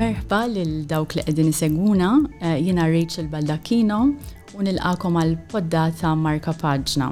Merħba 0.00 0.36
lil 0.48 0.70
dawk 0.90 1.12
li 1.18 1.22
qegħdin 1.26 1.50
seguna, 1.52 2.06
eh, 2.40 2.54
jiena 2.64 2.86
Rachel 2.88 3.26
Baldacchino 3.28 3.96
u 4.56 4.64
nilqakom 4.64 5.18
għal 5.20 5.34
poddata 5.52 6.14
Marka 6.16 6.54
Paġna. 6.56 7.08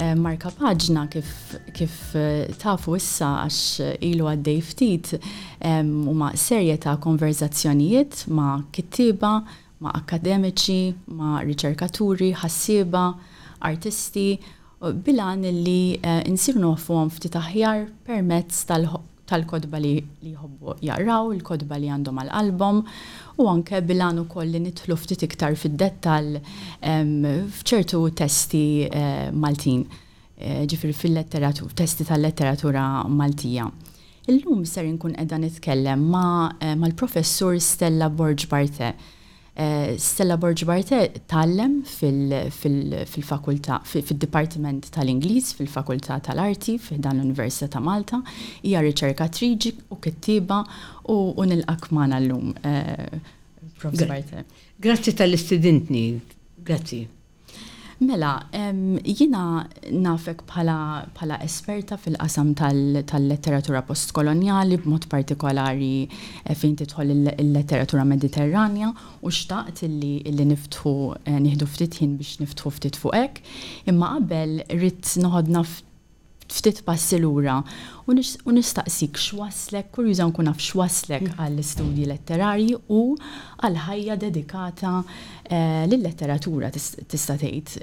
Eh, 0.00 0.16
Marka 0.18 0.50
Paġna 0.58 1.04
kif, 1.12 1.28
kif 1.76 1.94
eh, 2.18 2.48
tafu 2.58 2.96
issa 2.98 3.30
għax 3.44 4.00
ilu 4.10 4.26
għaddej 4.30 4.60
ftit 4.72 5.12
huma 5.62 6.32
serje 6.34 6.74
ta' 6.82 6.96
konverzazzjonijiet 6.98 8.24
ma' 8.34 8.56
kittiba, 8.74 9.30
ma' 9.84 9.94
akademiċi, 9.94 10.80
ma' 11.14 11.44
riċerkaturi, 11.46 12.32
ħassiba, 12.42 13.04
artisti, 13.70 14.28
bilan 15.06 15.46
li 15.46 16.00
uh, 16.00 16.24
għafu 16.26 16.98
ftit 17.14 17.38
aħjar 17.38 17.86
permezz 18.04 18.64
tal 18.66 18.90
ħob 18.90 19.12
tal-kodba 19.28 19.78
li 19.80 19.92
jħobbu 20.30 20.74
jarraw, 20.84 21.30
il-kodba 21.36 21.78
li 21.80 21.90
għandhom 21.94 22.20
għal-album, 22.24 22.80
u 23.40 23.46
anke 23.50 23.80
bilan 23.86 24.20
u 24.22 24.26
koll 24.30 24.52
li 24.52 24.60
nitlu 24.66 24.96
ftit 25.00 25.24
iktar 25.26 25.56
fid-dettal 25.58 26.34
fċertu 26.82 28.04
testi 28.20 28.64
eh, 28.88 29.28
Maltin, 29.32 29.86
eh, 30.36 30.62
ġifir 30.70 30.94
fil-letteratur, 30.98 31.72
testi 31.76 32.06
tal-letteratura 32.08 32.86
Maltija. 33.08 33.68
Illum 34.32 34.62
ser 34.68 34.86
nkun 34.88 35.16
edha 35.20 35.40
nitkellem 35.40 36.04
ma' 36.12 36.54
eh, 36.60 36.76
mal-professur 36.80 37.58
Stella 37.60 38.10
Borġ 38.12 38.48
Barte 38.52 38.94
Eh, 39.56 39.94
Stella 39.98 40.36
Borgi 40.36 40.64
Barte 40.64 41.12
tallem 41.26 41.82
fil 41.86 43.22
fakulta 43.22 43.78
fil 43.86 44.02
departiment 44.18 44.88
tal-Ingliż, 44.90 45.52
fil-Fakultà 45.54 46.18
tal-Arti, 46.20 46.74
fil-dan 46.82 47.20
l-Università 47.20 47.68
ta' 47.76 47.84
Malta, 47.84 48.18
hija 48.66 48.82
riċerkatriġi 48.82 49.74
u 49.94 50.00
kittiba 50.02 50.58
u 51.14 51.46
nilqak 51.46 51.86
magħna 51.94 52.20
llum. 52.26 52.50
Eh, 52.64 53.20
Prof. 53.78 54.42
Grazzi 54.80 55.14
tal-istudentni, 55.22 56.04
grazzi. 56.66 57.04
Mela, 58.08 58.46
jina 59.18 59.66
nafek 60.06 60.42
pala, 60.46 61.08
esperta 61.40 61.96
fil-qasam 61.96 62.52
tal-letteratura 62.58 63.80
tal 63.80 63.86
postkoloniali 63.90 64.78
b'mod 64.82 65.06
partikolari 65.14 66.04
eh, 66.44 66.54
fejn 66.54 66.76
titħol 66.82 67.14
il-letteratura 67.14 68.04
mediterranja 68.04 68.90
u 69.22 69.32
xtaqt 69.38 69.86
li 69.88 70.44
niftħu 70.52 70.92
eh, 71.24 71.38
nieħdu 71.48 71.70
ftit 71.74 71.98
ħin 72.02 72.16
biex 72.20 72.44
niftħu 72.44 72.74
ftit 72.76 73.00
fuqek. 73.00 73.40
Imma 73.92 74.12
qabel 74.18 74.58
rrid 74.74 75.16
noħod 75.24 75.52
naft 75.58 75.90
ftit 76.48 76.82
passi 76.84 77.18
lura 77.18 77.62
u 78.06 78.12
nistaqsik 78.50 79.16
x'waslek, 79.16 79.90
kurjuża 79.94 80.26
nkun 80.28 80.46
naf 80.50 80.58
x'waslek 80.60 81.24
mm. 81.24 81.36
għall-istudji 81.40 82.06
letterarji 82.10 82.74
u 82.92 82.98
għall 83.60 83.78
ħajja 83.86 84.16
dedikata 84.26 84.96
eh, 85.48 85.84
lill-letteratura 85.88 86.70
tista' 86.74 87.38
tgħid, 87.38 87.78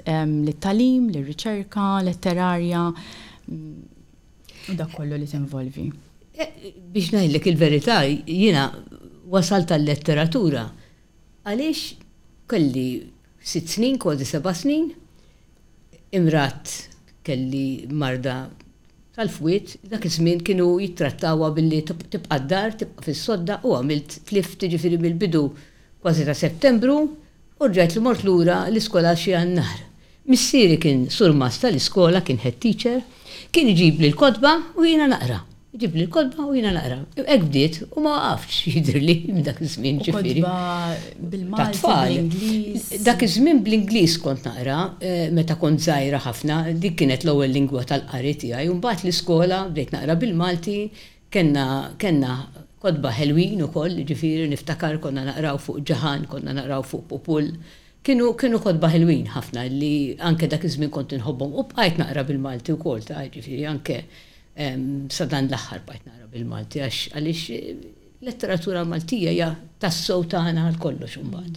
lit-talim, 0.46 1.10
l 1.10 1.24
riċerka 1.26 1.88
letterarja 2.06 2.86
mm, 3.48 3.74
u 4.72 4.78
dak 4.78 4.94
kollu 4.94 5.18
li 5.18 5.26
tinvolvi. 5.28 5.88
Eh, 6.32 6.70
biex 6.92 7.10
ngħidlek 7.16 7.50
il-verità, 7.52 8.00
jiena 8.26 8.68
wasal 9.32 9.66
tal-letteratura 9.68 10.68
għaliex 11.44 12.46
kelli 12.48 12.88
sitt 13.42 13.74
snin, 13.74 13.98
kodi 13.98 14.24
seba' 14.28 14.54
snin, 14.54 14.88
imrat 16.14 16.90
kelli 17.26 17.86
marda 17.90 18.48
tal-fwit, 19.16 19.76
dak 19.90 20.06
iż-żmien 20.08 20.40
kienu 20.46 20.68
jittrattawa 20.80 21.50
billi 21.54 21.82
tibqa' 21.88 22.38
d-dar, 22.40 22.74
tibqa' 22.80 23.04
fis-sodda 23.08 23.58
u 23.66 23.74
għamilt 23.76 24.20
tlift 24.30 24.56
tiġifieri 24.62 24.98
mill-bidu 25.04 25.44
kważi 26.02 26.24
ta' 26.28 26.34
Settembru 26.38 26.96
u 27.62 27.68
rġajt 27.68 27.98
li 27.98 28.04
mort 28.08 28.24
lura 28.26 28.62
l-iskola 28.72 29.12
xi 29.24 29.36
għan-nar. 29.38 29.82
Missieri 30.32 30.78
kien 30.82 31.04
surmasta 31.12 31.68
tal-iskola 31.68 32.22
kien 32.26 32.40
head 32.44 32.56
teacher, 32.62 33.00
kien 33.52 33.68
iġib 33.74 34.00
li 34.02 34.12
l 34.12 34.18
kotba 34.18 34.56
u 34.78 34.86
jiena 34.88 35.10
naqra 35.12 35.42
ġib 35.72 35.94
li 35.96 36.04
kodba 36.12 36.44
u 36.44 36.52
jina 36.54 36.72
naqra. 36.76 36.98
Ek 37.32 37.46
bdiet 37.46 37.78
u 37.96 38.02
ma 38.04 38.12
għafx 38.28 38.56
jidr 38.74 38.98
li 39.00 39.14
dak 39.44 39.60
iż-żmien 39.64 40.02
ġifiri. 40.04 40.42
bil-Malti, 41.32 42.72
Dak 43.04 43.22
iż-żmien 43.24 43.62
bl-Ingliż 43.64 44.18
kont 44.20 44.44
naqra, 44.50 44.80
eh, 45.00 45.30
meta 45.32 45.54
kont 45.60 45.80
zaħira 45.80 46.18
ħafna, 46.26 46.58
dik 46.80 46.98
kienet 47.00 47.24
l-ewwel 47.24 47.48
lingwa 47.56 47.84
tal-qari 47.88 48.34
tiegħi, 48.42 48.66
u 48.70 48.74
mbagħad 48.76 49.04
l-iskola 49.06 49.62
bdejt 49.70 49.94
naqra 49.96 50.16
bil-Malti, 50.20 50.76
kenna 51.32 51.66
kenna 52.02 52.34
kodba 52.82 53.12
ħelwin 53.16 53.62
ukoll, 53.64 53.96
ġifiri 54.10 54.48
niftakar 54.52 54.98
konna 55.00 55.24
naqraw 55.30 55.56
fuq 55.58 55.80
ġahan, 55.88 56.26
konna 56.28 56.52
naqraw 56.58 56.82
fuq 56.84 57.06
popul. 57.14 57.48
Kienu 58.04 58.34
kienu 58.36 58.58
kodba 58.60 58.90
ħelwin 58.92 59.24
ħafna 59.38 59.64
li 59.72 60.18
anke 60.20 60.48
dak 60.52 60.68
iż-żmien 60.68 60.90
kont 60.92 61.16
inħobbhom 61.16 61.54
u 61.56 61.64
bqajt 61.72 62.02
naqra 62.02 62.24
bil-Malti 62.28 62.76
wkoll 62.76 63.04
ta' 63.08 63.24
ġifiri 63.32 63.64
anke 63.72 64.02
sadan 64.56 65.48
l 65.48 65.54
axar 65.54 65.80
bajt 65.86 66.04
nara 66.06 66.26
bil-Malti, 66.32 66.80
għax 66.84 67.14
għalix 67.16 67.42
eh, 67.56 67.76
letteratura 68.20 68.84
Maltija 68.84 69.32
ja 69.32 69.54
tassow 69.80 70.24
taħna 70.24 70.64
għal 70.68 70.78
kollox 70.78 71.16
umbat. 71.18 71.56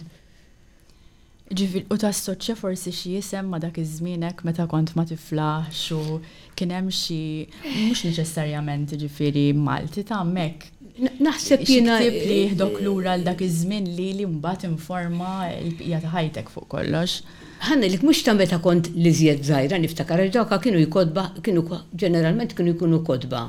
Ġifil, 1.46 1.84
u 1.92 1.96
ta' 1.96 2.10
soċċa 2.10 2.54
forsi 2.58 2.90
xie 2.90 3.18
jisem 3.20 3.46
ma 3.46 3.60
dak 3.62 3.76
iż-żmienek 3.78 4.40
meta 4.42 4.66
kont 4.66 4.96
ma 4.98 5.04
tiflaħx 5.06 5.92
u 5.94 6.18
kien 6.58 6.72
hemm 6.74 6.90
xi 6.90 7.46
mhux 7.62 8.02
neċessarjament 8.08 8.96
ġifieri 8.98 9.50
Malti 9.54 10.02
ta' 10.04 10.24
hemmhekk. 10.24 10.72
Naħseb 11.20 11.62
jiena 11.68 12.00
li 12.00 12.48
l 12.48 12.56
eh, 12.56 12.82
lura 12.82 13.14
l 13.20 13.28
dak 13.28 13.44
iż-żmien 13.46 13.86
li 13.96 14.08
li 14.22 14.26
mbagħad 14.26 14.66
informa 14.72 15.42
l-bqija 15.52 16.00
ta' 16.02 16.16
ħajtek 16.16 16.50
fuq 16.50 16.70
kollox 16.78 17.20
ħanna 17.64 17.88
li 17.88 17.98
kmux 18.00 18.22
ta' 18.24 18.34
meta 18.36 18.58
kont 18.62 18.90
li 18.94 19.10
zjed 19.14 19.44
zaħira 19.46 19.78
niftakar 19.80 20.22
dawka 20.32 20.58
kienu 20.62 20.80
jkodba, 20.86 21.28
kienu 21.42 21.62
ġeneralment 21.98 22.52
kienu 22.56 22.74
jkunu 22.74 23.00
kodba 23.04 23.48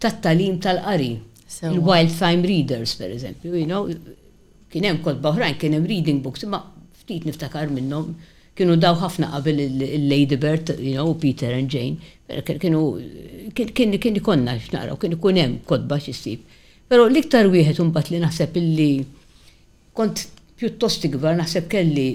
tat-talim 0.00 0.60
tal-qari. 0.60 1.18
il 1.60 2.10
Time 2.12 2.44
Readers, 2.44 2.94
per 2.96 3.10
eżempju, 3.10 3.54
you 3.56 3.64
know, 3.64 3.88
kien 4.70 4.84
hemm 4.84 4.98
kodba 5.02 5.30
oħrajn, 5.30 5.54
kien 5.58 5.72
hemm 5.74 5.86
reading 5.88 6.20
books, 6.22 6.44
ma 6.44 6.60
ftit 7.00 7.24
niftakar 7.24 7.70
minnhom 7.72 8.12
kienu 8.58 8.76
daw 8.76 8.94
ħafna 9.00 9.30
qabel 9.32 9.58
il-Lady 9.64 10.36
Bird, 10.36 10.74
you 10.78 10.92
know, 10.96 11.14
Peter 11.14 11.50
and 11.54 11.70
Jane, 11.72 11.96
kienu 12.44 12.82
kien 13.54 13.70
ikonna 14.20 14.58
konna 14.60 14.96
kien 15.00 15.16
ikun 15.16 15.40
hemm 15.40 15.56
kodba 15.66 15.98
x'issib. 16.02 16.42
Però 16.88 17.08
l-iktar 17.08 17.48
wieħed 17.52 17.80
imbagħad 17.84 18.12
li 18.14 18.20
naħseb 18.24 18.56
illi 18.60 18.90
kont 19.96 20.26
pjuttost 20.60 21.08
ikbar 21.08 21.34
naħseb 21.40 21.66
kelli 21.72 22.10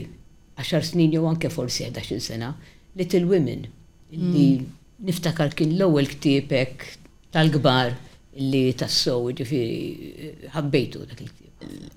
10 0.62 0.86
snin 0.94 1.14
jew 1.14 1.26
anke 1.30 1.50
forsi 1.50 1.86
11 1.90 2.20
sena, 2.22 2.54
Little 2.96 3.26
Women, 3.30 3.64
li 4.14 4.46
mm. 4.58 4.66
niftakar 5.08 5.54
kien 5.58 5.74
l-ewwel 5.80 6.10
ktiebek 6.12 6.86
tal-kbar 7.34 7.96
li 8.40 8.66
tassow 8.78 9.28
ġifieri 9.38 10.52
ħabbejtu 10.54 11.06
dak 11.10 11.24
il-ktieb. 11.24 11.50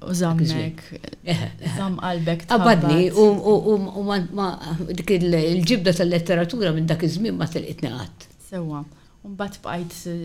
Użammek. 0.07 0.83
Użam 1.67 1.97
qalbek. 2.01 2.45
Abadni, 2.55 3.09
u 3.11 3.75
ah, 3.75 4.29
ma 4.39 4.49
dik 4.95 5.11
il-ġibda 5.19 5.95
tal-letteratura 5.99 6.73
minn 6.77 6.87
dak 6.89 7.03
iż-żmien 7.09 7.37
ma 7.37 7.49
telqitni 7.57 7.93
qatt. 7.97 8.29
Sewa. 8.49 8.85
Mbatt 9.27 9.57
bqajt 9.63 9.95
eh, 10.07 10.25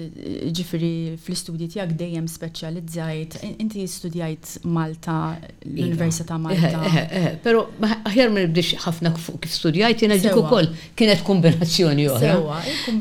ġifiri 0.55 0.89
fl-istudji 1.23 1.65
tiegħek 1.73 1.93
dejjem 1.97 2.27
speċjalizzajt, 2.29 3.37
inti 3.63 3.85
studjajt 3.89 4.51
Malta, 4.77 5.15
iva. 5.63 5.71
l-Università 5.71 6.37
Malta. 6.43 6.83
Eh, 6.85 6.99
eh, 7.01 7.25
però 7.41 7.63
aħjar 7.87 8.29
ma 8.35 8.43
nibdix 8.45 8.75
ħafna 8.85 9.13
fuq 9.17 9.41
kif 9.47 9.55
studjajt, 9.57 10.03
jiena 10.05 10.19
dik 10.21 10.37
ukoll 10.43 10.69
kienet 10.99 11.23
kombinazzjoni 11.27 12.05
oħra. 12.13 12.37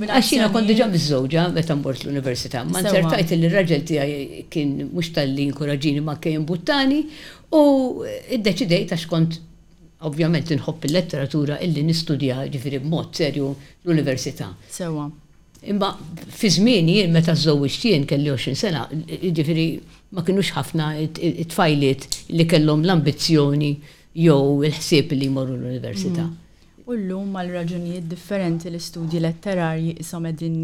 Għax 0.09 0.33
jiena 0.37 0.49
kont 0.55 0.73
diġà 0.73 0.89
biż-żewġa 0.95 1.45
meta 1.59 1.77
mbort 1.83 2.07
l-Università. 2.09 2.65
Ma 2.71 2.81
nsertajt 2.87 3.37
li 3.37 3.53
raġel 3.53 3.85
tiegħi 3.93 4.49
kien 4.53 4.75
mhux 4.95 5.13
tal-li 5.19 5.49
inkoraġini 5.51 6.05
ma 6.07 6.17
kien 6.23 6.49
buttani 6.49 7.05
u 7.61 7.65
iddeċidejt 8.39 8.97
għax 8.97 9.11
kont 9.13 9.41
ovvjament 10.09 10.49
inħobb 10.57 10.87
il-letteratura 10.89 11.61
illi 11.61 11.85
nistudja 11.85 12.47
ġifiri 12.49 12.81
b'mod 12.87 13.19
serju 13.21 13.51
l-Università. 13.85 14.55
Sewa. 14.67 15.11
Imma 15.63 15.99
fi 16.31 16.49
żmien 16.51 16.87
jien 16.89 17.13
meta 17.13 17.35
żżewwiġt 17.37 17.83
jien 17.85 18.07
kelli 18.09 18.31
20 18.33 18.55
sena, 18.61 18.87
jiġifieri 19.21 19.65
ma 20.17 20.23
kinux 20.25 20.55
ħafna 20.57 20.87
it-tfajliet 21.21 22.07
li 22.33 22.47
kellhom 22.49 22.85
l-ambizzjoni 22.87 23.69
jew 24.25 24.65
il-ħsieb 24.65 25.13
li 25.19 25.29
jmorru 25.29 25.59
l-università. 25.59 26.25
Mm. 26.25 26.87
U 26.89 26.97
llum 27.03 27.29
mal 27.37 27.51
raġunijiet 27.53 28.07
differenti 28.09 28.71
l-istudji 28.73 29.21
letterarji 29.21 29.99
isom 30.01 30.31
qegħdin 30.31 30.55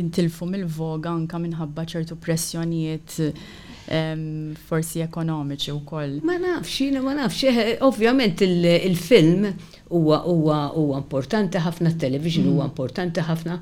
jintilfu 0.00 0.48
mill-voga 0.54 1.12
anka 1.12 1.38
minħabba 1.44 1.84
ċertu 1.92 2.16
pressjonijiet 2.24 3.18
ehm, 3.28 4.56
forsi 4.70 5.04
ekonomiċi 5.04 5.76
wkoll. 5.76 6.16
Ma 6.24 6.38
nafx, 6.40 6.78
jiena 6.86 7.04
ma 7.04 7.12
nafx, 7.20 7.44
eh, 7.44 7.76
ovvjament 7.84 8.40
il-film 8.48 9.50
huwa 9.92 10.64
importanti 11.04 11.60
ħafna, 11.68 11.92
t-television 11.98 12.48
mm. 12.48 12.56
huwa 12.56 12.72
importanti 12.72 13.28
ħafna. 13.28 13.60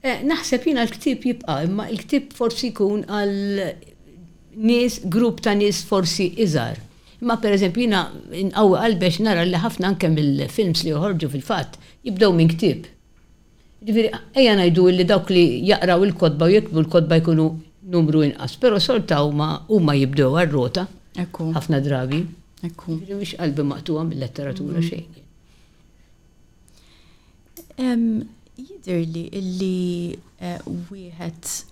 Eh, 0.00 0.22
naħseb 0.24 0.64
jina 0.64 0.80
l-ktib 0.86 1.24
jibqa, 1.28 1.58
imma 1.68 1.84
l-ktib 1.92 2.30
forsi 2.32 2.70
jkun 2.70 3.02
għal 3.04 3.32
nis, 4.56 4.96
grupp 5.12 5.40
ta' 5.44 5.52
nis 5.54 5.82
forsi 5.84 6.30
iżar. 6.40 6.78
Imma 7.20 7.36
per 7.36 7.52
eżempju 7.52 7.82
jina 7.84 8.06
nqawwi 8.32 8.76
għalbex 8.80 9.18
nara 9.26 9.42
li 9.44 9.56
ħafna 9.60 9.86
anke 9.90 10.08
mill-films 10.08 10.84
li 10.86 10.90
joħorġu 10.94 11.28
fil-fatt 11.34 11.76
jibdew 12.08 12.32
minn 12.32 12.48
ktib. 12.54 12.86
Ġifieri 13.84 14.08
ejja 14.40 14.52
ngħidu 14.56 14.84
li 14.96 15.04
dawk 15.08 15.28
li 15.36 15.44
jaqraw 15.68 16.00
il-kodba 16.08 16.44
u 16.46 16.50
jekbu 16.54 16.78
l-kodba 16.80 17.14
jkunu 17.20 17.46
numru 17.92 18.18
inqas, 18.24 18.52
però 18.60 18.80
sorta 18.80 19.20
huma 19.24 19.50
ma 19.84 19.92
jibdew 20.00 20.32
għar-rota 20.40 20.86
ħafna 21.28 21.82
drabi. 21.84 22.22
Ekku. 22.64 22.96
Mhix 23.04 23.36
qalbi 23.40 23.62
maqtuha 23.68 24.02
mill-letteratura 24.08 24.80
mm. 24.80 24.84
xejn 24.88 25.28
li 28.60 29.28
illi 29.32 30.18
eh, 30.40 30.58
wieħed 30.90 31.64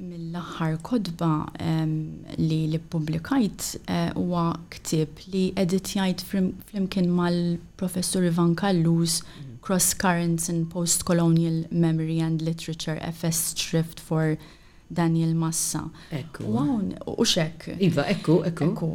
mill-aħħar 0.00 0.78
kodba 0.86 1.30
ehm, 1.60 1.94
li 2.40 2.58
li 2.72 2.78
publikajt 2.80 3.66
eh, 3.86 4.12
huwa 4.16 4.44
ktib 4.72 5.24
li 5.28 5.42
editjajt 5.60 6.24
flimkien 6.24 7.10
mal-professur 7.12 8.24
Ivan 8.30 8.54
Kallus 8.56 9.18
mhm. 9.22 9.46
Cross 9.60 9.90
Currents 9.94 10.48
in 10.48 10.62
postcolonial 10.66 11.66
Memory 11.70 12.18
and 12.20 12.40
Literature 12.40 12.96
FS 13.02 13.54
Shrift 13.60 14.00
for 14.00 14.38
Daniel 14.90 15.34
Massa. 15.36 15.82
Ekku. 16.16 16.48
Wawn, 16.50 16.94
u 17.06 17.14
xek. 17.22 17.66
Iva, 17.78 18.02
ekku, 18.10 18.38
ekku. 18.48 18.70
Ekku. 18.72 18.88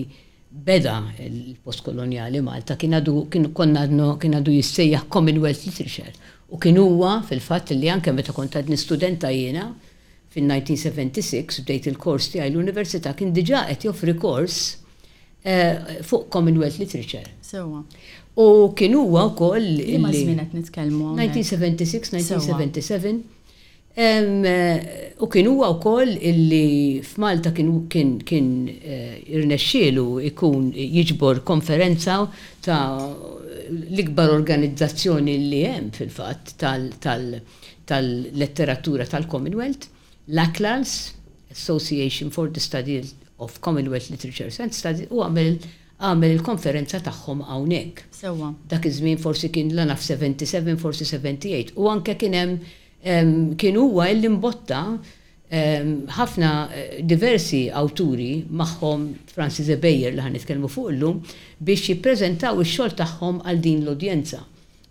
beda 0.52 0.98
il-postkolonjali 1.24 2.42
Malta 2.44 2.76
kien 2.78 2.94
għadu 2.98 3.16
kien 3.32 3.50
għadu 3.50 5.06
Commonwealth 5.16 5.64
Literature 5.64 6.12
u 6.52 6.58
kien 6.62 6.76
huwa 6.78 7.16
fil-fatt 7.26 7.72
li 7.74 7.88
anke 7.90 8.12
meta 8.14 8.34
kont 8.36 8.52
qed 8.54 8.68
nistudenta 8.70 9.30
fin-1976 10.32 11.60
bdejt 11.66 11.86
il-kors 11.92 12.30
tiegħi 12.32 12.48
l-università 12.52 13.12
kien 13.18 13.34
diġà 13.36 13.66
qed 13.68 13.86
joffri 13.88 14.14
kors 14.22 14.58
eh, 15.44 16.00
fuq 16.08 16.28
Commonwealth 16.32 16.78
Literature. 16.80 17.26
Sewa. 17.44 17.82
U 18.42 18.46
kien 18.78 18.96
huwa 18.96 19.26
wkoll 19.32 19.66
il 19.82 20.06
żmien 20.14 20.40
nitkellmu 20.56 21.10
1976, 21.18 22.14
1977. 22.16 23.14
Eh, 23.92 24.24
u 25.20 25.28
kien 25.28 25.50
huwa 25.50 25.68
wkoll 25.76 26.14
illi 26.24 27.02
f'Malta 27.04 27.52
kien 27.52 27.74
kien 27.92 28.48
eh, 28.72 29.20
irnexxielu 29.36 30.06
ikun 30.32 30.70
jiġbor 30.72 31.42
konferenza 31.44 32.22
ta' 32.64 32.80
l-ikbar 33.68 34.32
organizzazzjoni 34.38 35.36
li 35.50 35.60
hemm 35.68 35.92
fil-fatt 35.94 36.56
tal-letteratura 37.92 39.04
tal-Commonwealth. 39.12 39.84
Tal, 39.84 39.88
tal 39.92 40.00
l-ACLALS, 40.38 41.12
Association 41.50 42.30
for 42.30 42.46
the 42.48 42.60
Study 42.68 42.96
of 43.38 43.60
Commonwealth 43.60 44.08
Literature 44.14 44.48
and 44.64 44.72
Studies, 44.80 45.06
u 45.12 45.20
għamil 45.24 45.56
għamil 46.08 46.32
il-konferenza 46.36 47.00
tagħhom 47.06 47.42
hawnhekk. 47.46 48.06
Sewa. 48.22 48.48
Dak 48.72 48.88
iż-żmien 48.88 49.18
forsi 49.20 49.50
kien 49.54 49.70
l 49.76 49.84
naf 49.90 50.00
77, 50.02 50.76
forsi 50.80 51.04
78. 51.06 51.74
U 51.76 51.90
anke 51.92 52.14
kien 52.20 52.34
hemm 52.38 53.54
kien 53.60 53.76
huwa 53.76 54.06
l 54.08 54.24
imbotta 54.28 54.80
ħafna 56.16 56.50
eh, 56.72 57.02
diversi 57.04 57.66
awturi 57.76 58.46
magħhom 58.48 59.04
Francis 59.34 59.68
e. 59.68 59.76
Bayer 59.76 60.14
li 60.16 60.24
nitkellmu 60.38 60.70
fuq 60.72 60.94
illum 60.94 61.18
biex 61.60 61.90
jippreżentaw 61.92 62.62
ix-xogħol 62.64 62.96
tagħhom 63.02 63.42
għal 63.44 63.60
din 63.66 63.84
l-udjenza. 63.84 64.40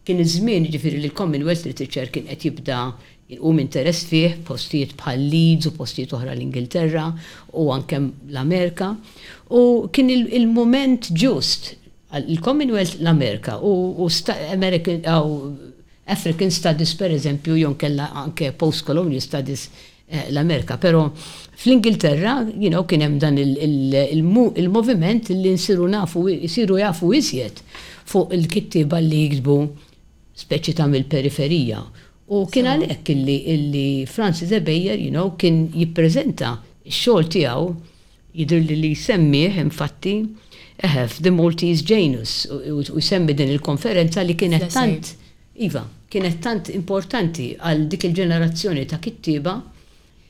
Kien 0.05 0.21
iż-żmien 0.21 0.69
ġifieri 0.69 1.01
li 1.01 1.09
l-Commonwealth 1.09 1.65
Literature 1.65 2.13
kien 2.13 2.29
qed 2.29 2.45
jibda 2.45 2.83
jilqum 3.31 3.60
interess 3.63 4.01
fih 4.10 4.33
postijiet 4.48 4.92
bħal 5.00 5.22
Leeds 5.31 5.69
u 5.69 5.74
postijiet 5.78 6.12
oħra 6.16 6.33
l-Ingilterra 6.36 7.06
u 7.56 7.69
anke 7.72 7.95
l-Amerika. 8.28 8.89
U 9.56 9.88
kien 9.94 10.10
il-moment 10.12 11.07
ġust 11.16 11.72
il-Commonwealth 12.25 12.98
l-Amerika 13.00 13.56
u 13.63 13.72
American 14.51 15.06
aw, 15.07 15.30
African 16.12 16.51
Studies 16.51 16.92
per 17.00 17.13
eżempju 17.16 17.56
jon 17.62 17.78
kella 17.80 18.10
anke 18.25 18.51
post-colonial 18.51 19.24
studies 19.24 19.69
eh, 20.12 20.25
l-Amerika, 20.34 20.75
pero 20.77 21.06
fl-Ingilterra, 21.62 22.39
you 22.60 22.68
know, 22.74 22.84
kien 22.89 23.06
hemm 23.06 23.19
dan 23.22 23.39
il-moviment 23.39 25.31
li 25.31 25.56
nsiru 25.56 25.88
nafu, 25.94 26.27
jisiru 26.36 26.81
jafu 26.84 27.13
iżjed 27.16 27.63
fuq 28.12 28.36
il-kittiba 28.36 29.00
li 29.00 29.24
jikdbu 29.30 29.60
speċi 30.42 30.75
ta' 30.75 30.89
mill-periferija 30.92 31.86
U 32.31 32.45
kien 32.48 32.68
għalhekk 32.72 33.10
illi 33.12 33.36
illi 33.54 33.86
Francis 34.07 34.54
Ebejjer, 34.56 35.00
you 35.04 35.12
know, 35.12 35.33
kien 35.42 35.66
jippreżenta 35.75 36.54
x-xogħol 36.88 37.28
tiegħu 37.36 38.54
li 38.68 38.78
li 38.80 38.92
semmiħ, 38.95 39.57
infatti 39.66 40.13
eħef 40.88 41.18
the 41.28 41.33
Maltese 41.36 41.83
Janus 41.88 42.36
u 42.48 43.04
semmi 43.04 43.36
din 43.38 43.51
il-konferenza 43.51 44.24
li 44.24 44.38
kienet 44.39 44.69
tant 44.72 45.12
iva, 45.68 45.83
kienet 46.12 46.39
tant 46.44 46.72
importanti 46.74 47.50
għal 47.60 47.83
dik 47.92 48.07
il-ġenerazzjoni 48.07 48.86
ta' 48.89 49.01
kittiba 49.04 49.57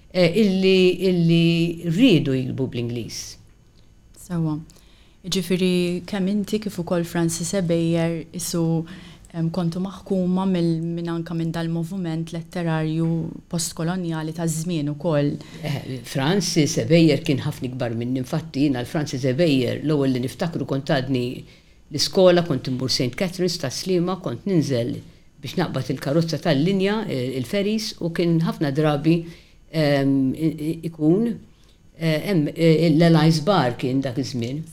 eh, 0.10 0.42
illi 0.42 0.78
illi 1.12 1.46
rridu 1.86 2.34
jilbu 2.40 2.66
bl-Ingliż. 2.66 3.22
Sawa. 4.26 4.58
Ġifiri 5.22 6.02
kemm 6.10 6.32
inti 6.34 6.58
kif 6.66 6.82
ukoll 6.82 7.06
Francis 7.06 7.54
Ebejjer 7.62 8.24
isu 8.34 8.42
so 8.42 8.66
kontu 9.52 9.80
maħkuma 9.80 10.44
minn 10.48 11.08
anka 11.12 11.34
minn 11.36 11.52
dal 11.56 11.70
movement 11.72 12.32
letterarju 12.34 13.08
postkoloniali 13.50 14.34
ta' 14.36 14.46
żmien 14.48 14.90
ukoll. 14.92 15.32
Eh, 15.64 16.04
Francis 16.04 16.78
Ebejjer 16.78 17.24
kien 17.24 17.40
ħafna 17.46 17.72
kbar 17.74 17.96
minn 17.98 18.18
infatti 18.20 18.64
jiena 18.66 18.82
l-Francis 18.84 19.24
Ebejjer 19.32 19.82
l-ewwel 19.84 20.12
li 20.12 20.20
niftakru 20.26 20.66
kont 20.68 20.90
għadni 20.94 21.26
l-iskola 21.92 22.44
kont 22.48 22.68
imbur 22.72 22.92
St. 22.92 23.16
Catherine's 23.16 23.58
ta' 23.62 23.72
Slima 23.72 24.20
kont 24.20 24.46
ninżel 24.48 24.98
biex 25.42 25.56
naqbad 25.58 25.90
il-karozza 25.90 26.38
tal-linja, 26.38 27.00
il-feris, 27.10 27.96
u 28.06 28.12
kien 28.14 28.36
ħafna 28.46 28.70
drabi 28.78 29.16
ehm, 29.72 30.84
ikun 30.86 31.32
Eh, 32.02 32.42
eh, 32.56 32.88
l-Elice 32.90 33.44
Bar 33.46 33.76
kien 33.78 34.00
dak 34.02 34.16
iż-żmien. 34.18 34.64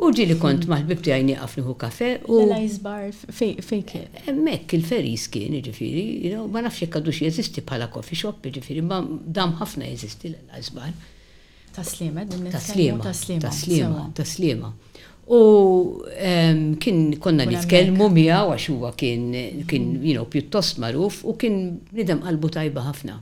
U 0.00 0.08
ġili 0.16 0.38
kont 0.40 0.62
maħbib 0.70 1.02
tiegħi 1.04 1.26
nieqaf 1.28 1.58
nieħu 1.58 1.74
kafe. 1.82 2.08
L-Elice 2.24 2.80
Bar 2.86 3.02
fejk? 3.34 3.82
kien? 3.90 4.06
Eh, 4.14 4.22
hemmhekk 4.30 4.78
il-Feris 4.78 5.26
kien, 5.28 5.52
jiġifieri, 5.60 6.32
ma 6.48 6.62
nafx 6.64 6.86
jekk 6.86 6.96
għadux 7.02 7.20
jeżisti 7.26 7.66
bħala 7.68 7.90
coffee 7.92 8.16
shop, 8.22 8.48
jiġifieri, 8.48 8.80
ma 8.88 9.02
dam 9.04 9.52
ħafna 9.60 9.90
jeżisti 9.92 10.32
l-Elice 10.32 10.72
Bar. 10.78 10.96
Taslima, 11.76 12.24
din 12.26 12.48
Taslima, 12.48 13.04
taslima, 13.10 14.08
taslima. 14.16 14.72
U 15.30 16.04
kien 16.82 16.96
konna 17.22 17.44
mela 17.46 17.52
nitkellmu 17.60 18.08
miegħu 18.10 18.48
għax 18.50 18.64
huwa 18.72 18.88
kien 18.98 19.28
kien 19.70 19.84
you 20.02 20.16
know, 20.16 20.26
pjuttost 20.26 20.80
magħruf 20.82 21.20
u 21.30 21.34
kien 21.38 21.58
nidem 21.94 22.18
qalbu 22.24 22.48
tajba 22.56 22.82
ħafna. 22.88 23.18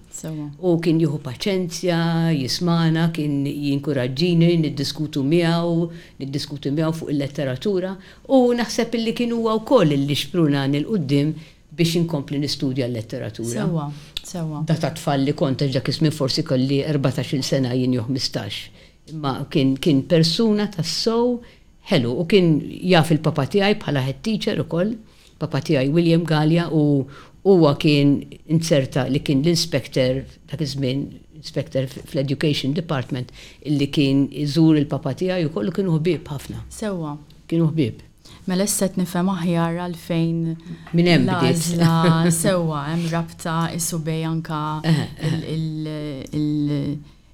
U 0.64 0.72
kien 0.80 1.02
jieħu 1.02 1.18
paċenzja, 1.26 1.98
jismana, 2.32 3.10
kien 3.12 3.42
jinkoraġġini, 3.44 4.48
niddiskutu 4.64 5.20
miegħu, 5.20 5.90
niddiskutu 6.22 6.72
miegħu 6.78 6.94
fuq 7.02 7.10
il-letteratura 7.12 7.92
u 8.32 8.40
naħseb 8.56 8.96
illi 9.02 9.12
kien 9.20 9.36
huwa 9.36 9.58
wkoll 9.60 9.92
illi 9.98 10.16
xpruna 10.16 10.64
il-qudiem 10.80 11.34
biex 11.76 11.98
inkompli 12.06 12.40
nistudja 12.40 12.88
l-letteratura. 12.88 13.50
Sewa, 13.66 13.90
sewa. 14.22 14.62
Data 14.66 14.94
tfal 14.96 15.28
li 15.28 15.36
kont 15.36 15.68
ġa 15.68 15.84
kismin 15.84 16.16
forsi 16.16 16.40
kolli 16.48 16.80
14 16.88 17.44
sena 17.44 17.76
jien 17.76 18.00
15. 18.00 18.64
Ma 19.20 19.36
kien, 19.52 19.76
kien 19.80 20.02
persuna 20.08 20.68
tas 20.72 20.88
sow 21.04 21.36
ħelu 21.88 22.10
u 22.20 22.24
kien 22.28 22.48
jaf 22.92 23.12
il-papa 23.16 23.46
tiegħi 23.52 23.76
bħala 23.82 24.02
head 24.08 24.20
teacher 24.28 24.60
ukoll, 24.62 24.96
papa 25.40 25.60
tiegħi 25.64 25.92
William 25.94 26.24
Gallia 26.28 26.68
u 26.74 26.84
huwa 27.48 27.74
kien 27.80 28.16
inserta 28.52 29.06
li 29.08 29.22
kien 29.24 29.40
l-inspector 29.44 30.22
dak 30.52 30.64
iż-żmien 30.66 31.02
inspector 31.38 31.86
fl-Education 31.86 32.74
Department 32.76 33.30
illi 33.62 33.88
kien 33.94 34.26
iżur 34.44 34.76
il-papa 34.82 35.14
tiegħi 35.20 35.48
ukoll 35.50 35.72
kien 35.76 35.88
ħbieb 35.94 36.28
ħafna. 36.34 36.64
Sewwa. 36.68 37.16
Kienu 37.48 37.70
ħbieb. 37.70 38.04
Mela 38.48 38.64
s-set 38.64 38.94
nifhem 38.96 39.28
aħjar 39.30 39.76
għalfejn 39.86 40.38
minn 40.96 41.08
hemm 41.12 41.28
bdiet. 41.28 41.64
Sewwa 42.42 42.82
hemm 42.90 43.08
rabta 43.12 43.58
isubej 43.76 44.22
bejanka 44.26 44.62
il 45.48 46.56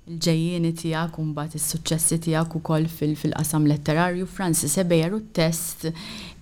il 0.06 0.18
ġejjini 0.20 0.70
tijak 0.76 1.14
un 1.18 1.30
bat 1.34 1.54
il-successi 1.56 2.18
tijak 2.20 2.54
u 2.56 2.61
koll 2.61 2.84
fil-qasam 2.88 3.64
letterarju 3.68 4.26
Francis 4.28 4.76
Ebejer 4.78 5.14
u 5.16 5.20
test 5.32 5.87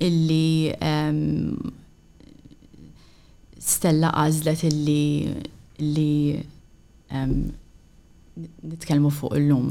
illi 0.02 0.72
ehm, 0.72 1.54
stella 3.62 4.10
għazlet 4.18 4.64
illi 4.66 5.34
li 5.78 6.34
ehm, 7.10 7.36
nitkelmu 8.66 9.10
fuq 9.14 9.38
l 9.38 9.46
lum 9.52 9.70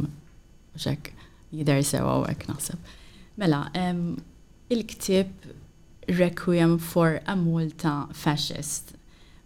xek 0.79 1.11
jider 1.51 1.83
sewa 1.83 2.19
u 2.21 2.25
ek 2.31 2.47
nasab 2.49 2.79
Mela, 3.39 3.65
ehm, 3.73 4.13
il-ktib 4.69 5.49
Requiem 6.15 6.77
for 6.79 7.19
a 7.27 7.35
Multa 7.35 8.07
Fascist 8.13 8.95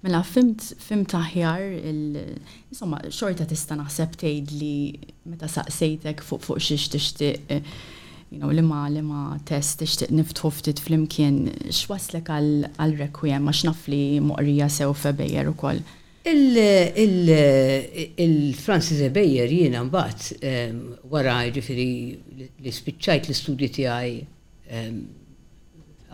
Mela 0.05 0.21
fimt 0.27 0.61
fimt 0.79 1.13
aħjar 1.17 1.63
il 1.79 2.17
insomma 2.69 2.99
xorta 3.09 3.43
tista' 3.49 3.73
naħseb 3.79 4.13
tgħid 4.21 4.53
li 4.53 4.93
meta 5.33 5.47
saqsejtek 5.49 6.21
fuq 6.27 6.41
fuq 6.45 6.59
xiex 6.61 6.91
tixtieq 6.93 7.41
eh, 7.49 7.65
you 8.29 8.37
know, 8.37 8.51
lima 8.53 8.83
lima 8.93 9.33
test 9.49 9.81
tixtieq 9.81 10.13
niftħu 10.13 10.45
ftit 10.59 10.77
flimkien 10.85 11.39
x'waslek 11.73 12.29
għal 12.37 12.93
rekwiem 13.01 13.49
għax 13.49 13.65
naf 13.71 13.89
li 13.89 14.03
moqrija 14.29 14.69
sew 14.77 14.93
febejjer 14.93 15.49
ukoll. 15.55 15.81
Il-Francis 16.29 19.01
Ebejjer 19.09 19.49
jiena 19.57 19.81
mbagħad 19.89 20.21
eh, 20.45 20.69
wara 21.13 21.39
ġifieri 21.53 21.89
li 22.61 22.71
spiċċajt 22.81 23.25
l-istudji 23.31 23.73
tiegħi 23.81 24.13
eh, 24.69 24.93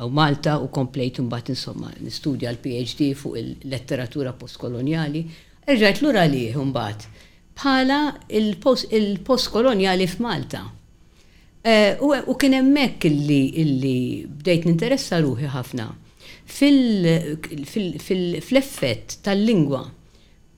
għaw 0.02 0.10
Malta 0.18 0.56
u 0.58 0.66
komplejt 0.74 1.20
mbagħad 1.22 1.52
insomma 1.54 1.92
nistudja 2.02 2.50
l-PhD 2.56 3.12
fuq 3.18 3.36
il-letteratura 3.42 4.32
postkoloniali, 4.34 5.22
rġajt 5.70 6.02
lura 6.02 6.26
lih 6.26 6.56
mbagħad 6.58 7.00
bħala 7.62 8.00
il-postkoloniali 8.42 10.08
f'Malta. 10.10 10.62
Eh, 11.62 11.94
u 12.02 12.34
kien 12.42 12.54
hemmhekk 12.58 13.02
illi 13.06 14.26
bdejt 14.42 14.66
ninteressa 14.66 15.20
ruħi 15.22 15.52
ħafna 15.54 15.86
fil-effett 16.50 19.20
tal-lingwa. 19.24 19.84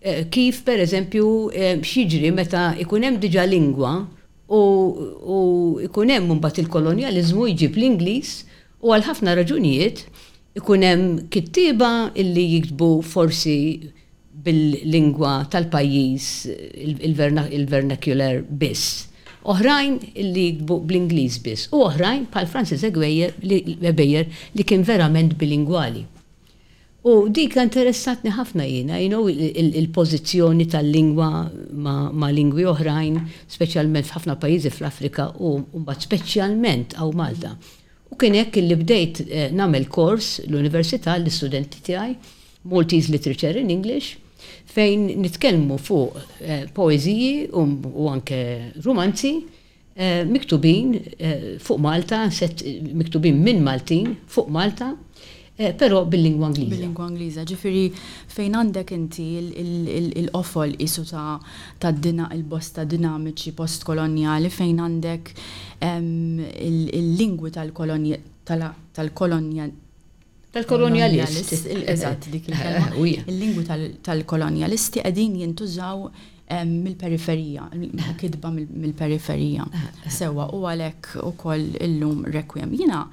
Eh, 0.04 0.30
kif 0.32 0.64
per 0.68 0.80
eżempju 0.86 1.28
eh, 1.52 1.76
xieġri 1.84 2.32
meta 2.36 2.70
ikun 2.84 3.04
hemm 3.08 3.20
diġa 3.24 3.44
lingwa 3.52 3.94
u 4.56 5.76
ikun 5.84 6.12
hemm 6.16 6.32
mbagħad 6.40 6.64
il-kolonjaliżmu 6.64 7.52
jġib 7.52 7.76
l-Ingliż 7.80 8.40
U 8.84 8.92
għal 8.92 9.06
ħafna 9.08 9.34
raġunijiet 9.40 10.02
ikun 10.60 10.84
hemm 10.84 11.20
kittiba 11.32 11.90
illi 12.20 12.44
jiktbu 12.54 12.90
forsi 13.14 13.54
bil-lingwa 14.44 15.38
tal-pajjiż 15.52 16.32
il-vernacular 16.76 18.42
biss. 18.64 19.06
Oħrajn 19.54 19.96
li 20.20 20.44
jikbu 20.50 20.78
bl-Ingliż 20.88 21.38
biss 21.46 21.72
u 21.76 21.82
oħrajn 21.88 22.26
pal 22.34 22.48
Francis 22.52 22.84
Egwejer 22.88 23.34
li 23.44 24.66
kien 24.68 24.84
verament 24.88 25.38
bilingwali. 25.40 26.04
U 27.04 27.14
dik 27.28 27.56
interessatni 27.60 28.32
ħafna 28.36 28.64
jina, 28.68 29.00
you 29.04 29.26
il-pozizjoni 29.64 30.68
tal-lingwa 30.72 31.30
ma, 31.76 32.30
lingwi 32.36 32.68
oħrajn, 32.72 33.18
specialment 33.52 34.08
f'ħafna 34.08 34.38
pajizi 34.40 34.72
fl-Afrika 34.72 35.30
u 35.44 35.58
mbagħad 35.82 36.08
specialment 36.08 36.98
għaw 37.00 37.16
Malta. 37.20 37.54
Mm 37.60 37.80
U 38.14 38.18
kien 38.22 38.36
hekk 38.38 38.58
li 38.62 38.76
bdejt 38.78 39.18
eh, 39.24 39.50
nagħmel 39.58 39.88
kors 39.90 40.28
l-Università 40.46 41.16
l-istudenti 41.18 41.80
tiegħi, 41.88 42.14
Maltese 42.74 43.10
Literature 43.12 43.60
in 43.62 43.72
English, 43.74 44.12
fejn 44.74 45.08
nitkellmu 45.24 45.80
fuq 45.82 46.20
eh, 46.42 46.68
poeziji 46.78 47.48
um, 47.58 47.74
u 47.90 48.06
anke 48.14 48.38
romanzi 48.86 49.32
eh, 49.96 50.22
miktubin 50.30 50.94
fuq 51.64 51.82
Malta, 51.84 52.22
set 52.34 52.62
miktubin 52.94 53.42
minn 53.44 53.64
Maltin 53.66 54.14
fuq 54.30 54.52
Malta, 54.54 54.94
Eh, 55.56 55.72
pero 55.78 56.04
bil-lingwa 56.06 56.48
Angliża. 56.50 56.70
Bil-lingwa 56.72 57.06
Angliża, 57.12 57.44
ġifiri 57.46 57.84
fejn 58.34 58.56
għandek 58.58 58.94
inti 58.96 59.26
l-offol 60.24 60.74
isu 60.82 61.04
ta' 61.14 61.92
dina 61.94 62.26
il-bosta 62.34 62.86
dinamiċi 62.90 63.54
post-koloniali 63.62 64.50
fejn 64.50 64.82
għandek 64.88 65.30
il-lingwi 65.86 67.54
tal-kolonja 67.60 68.18
tal-kolonja 68.98 69.68
tal-kolonialist. 70.58 71.54
Eżatt, 71.86 72.32
dik 72.34 72.50
il-lingwi 72.50 73.68
tal-kolonialisti 74.10 75.06
qegħdin 75.06 75.38
jintużaw 75.46 76.06
mill-periferija, 76.66 77.70
kidba 78.20 78.50
mill-periferija. 78.58 79.70
Ah, 79.70 79.86
ah. 79.94 80.10
Sewa 80.18 80.50
u 80.58 80.66
għalhekk 80.70 81.22
ukoll 81.30 81.70
illum 81.82 82.26
rekwiem. 82.26 82.74
Jina 82.78 83.06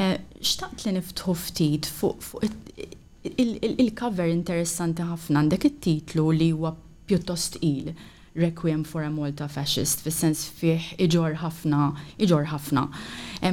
Eh, 0.00 0.16
xtaqt 0.40 0.86
li 0.86 0.94
niftħu 0.96 1.32
ftit 1.36 1.88
fuq 1.92 2.48
il-cover 2.48 4.30
interessanti 4.32 5.04
ħafna 5.04 5.42
għandek 5.42 5.66
it-titlu 5.68 6.24
li 6.38 6.46
huwa 6.56 6.70
pjuttost 7.08 7.58
il 7.60 7.90
Requiem 8.38 8.84
for 8.86 9.02
a 9.04 9.10
Malta 9.12 9.48
Fascist, 9.50 10.00
fis-sens 10.06 10.44
fih 10.56 10.78
iġor 11.04 11.36
ħafna, 11.42 11.80
iġor 12.22 12.46
ħafna. 12.52 12.86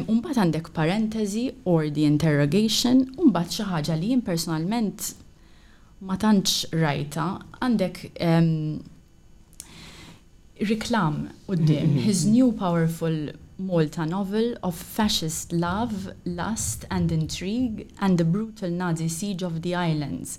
Umbat 0.08 0.38
għandek 0.46 0.70
parentesi 0.76 1.48
or 1.66 1.90
the 1.92 2.06
interrogation, 2.08 3.04
umbat 3.20 3.52
xi 3.58 3.66
ħaġa 3.68 3.98
li 4.00 4.14
jien 4.14 4.22
personalment 4.30 5.10
ma 6.06 6.16
tantx 6.22 6.70
rajta, 6.80 7.28
għandek 7.60 8.04
um, 8.24 8.78
riklam 10.62 11.28
qudiem 11.48 11.86
mm-hmm. 11.88 12.04
his 12.04 12.26
new 12.26 12.52
powerful 12.52 13.30
Malta 13.60 14.06
novel 14.06 14.56
of 14.64 14.76
fascist 14.76 15.52
love, 15.52 16.12
lust 16.26 16.86
and 16.92 17.12
intrigue 17.12 17.88
and 18.00 18.18
the 18.20 18.24
brutal 18.24 18.70
Nazi 18.70 19.10
siege 19.10 19.42
of 19.42 19.62
the 19.64 19.70
islands. 19.74 20.38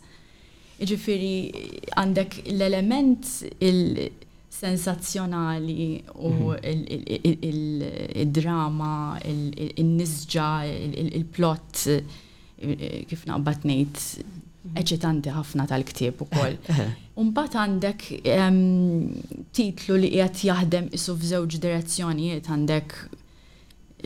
Iġifiri 0.78 1.50
għandek 1.98 2.36
l-element 2.52 3.26
il-sensazzjonali 3.58 6.06
u 6.14 6.30
il-drama, 6.54 8.92
il-nizġa, 9.26 10.52
il-plot, 11.10 11.82
kif 13.10 13.26
naqbat 13.26 13.66
nejt 13.66 14.22
eċitanti 14.76 15.32
ħafna 15.32 15.64
tal-ktib 15.70 16.24
ukoll. 16.26 16.56
Eh, 16.56 16.80
eh. 16.80 16.96
Umbat 17.18 17.56
għandek 17.58 18.04
titlu 19.56 19.96
li 20.02 20.10
jgħat 20.16 20.42
jaħdem 20.48 20.90
isu 20.96 21.14
f'żewġ 21.16 21.58
direzzjonijiet 21.62 22.50
għandek 22.52 22.96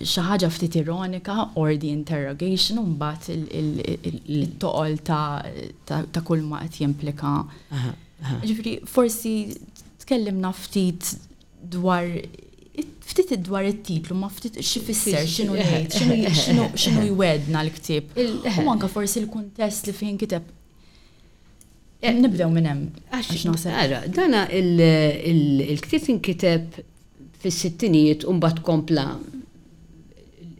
xi 0.09 0.23
ħaġa 0.25 0.49
ftit 0.49 0.79
ironika 0.81 1.49
or 1.61 1.75
the 1.77 1.91
interrogation 1.93 2.81
u 2.81 2.87
mbagħad 2.95 3.51
il-toqol 3.53 5.03
ta' 5.05 6.23
kull 6.25 6.47
ma 6.49 6.63
qed 6.65 6.81
jimplika. 6.85 7.35
Ġifri, 8.47 8.79
forsi 8.89 9.35
tkellimna 10.05 10.53
ftit 10.57 11.13
dwar 11.75 12.07
ftit 13.05 13.33
id-dwar 13.35 13.67
it-titlu, 13.69 14.15
ma 14.17 14.29
ftit 14.33 14.57
xifisser, 14.65 15.27
xinu 15.29 15.57
jħed, 15.59 15.93
xinu 16.39 17.09
jwedna 17.11 17.61
l-ktib. 17.67 18.15
U 18.63 18.65
manka 18.69 18.89
forsi 18.93 19.21
l-kuntest 19.23 19.91
li 19.91 19.95
fejn 19.97 20.17
kiteb. 20.23 20.47
Eh, 22.03 22.15
nibdew 22.17 22.49
minn 22.51 22.67
hemm. 22.71 22.89
Ara, 23.15 24.01
dana 24.17 24.47
il-ktib 24.61 26.09
inkiteb 26.17 26.81
fis-sittinijiet 27.43 28.25
u 28.31 28.35
mbagħad 28.39 28.65
kompla 28.67 29.07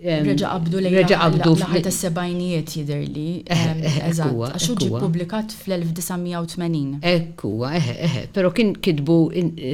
Reġa 0.03 0.49
qabdu 0.51 0.81
lejn. 0.83 0.95
Reġa 0.99 1.17
qabdu. 1.21 1.53
Laħat 1.63 1.87
s-sebajnijiet 1.93 2.73
jider 2.81 3.05
li. 3.07 3.45
Eżat. 3.47 4.35
Għaxu 4.49 4.75
ġi 4.81 4.89
publikat 5.03 5.55
fl-1980. 5.55 6.99
Ekkuwa, 7.13 7.71
eħe, 7.79 7.93
eh, 7.93 7.95
eħe. 8.09 8.19
Eh, 8.19 8.25
eh, 8.27 8.33
Pero 8.35 8.51
kien 8.57 8.73
kidbu 8.83 9.17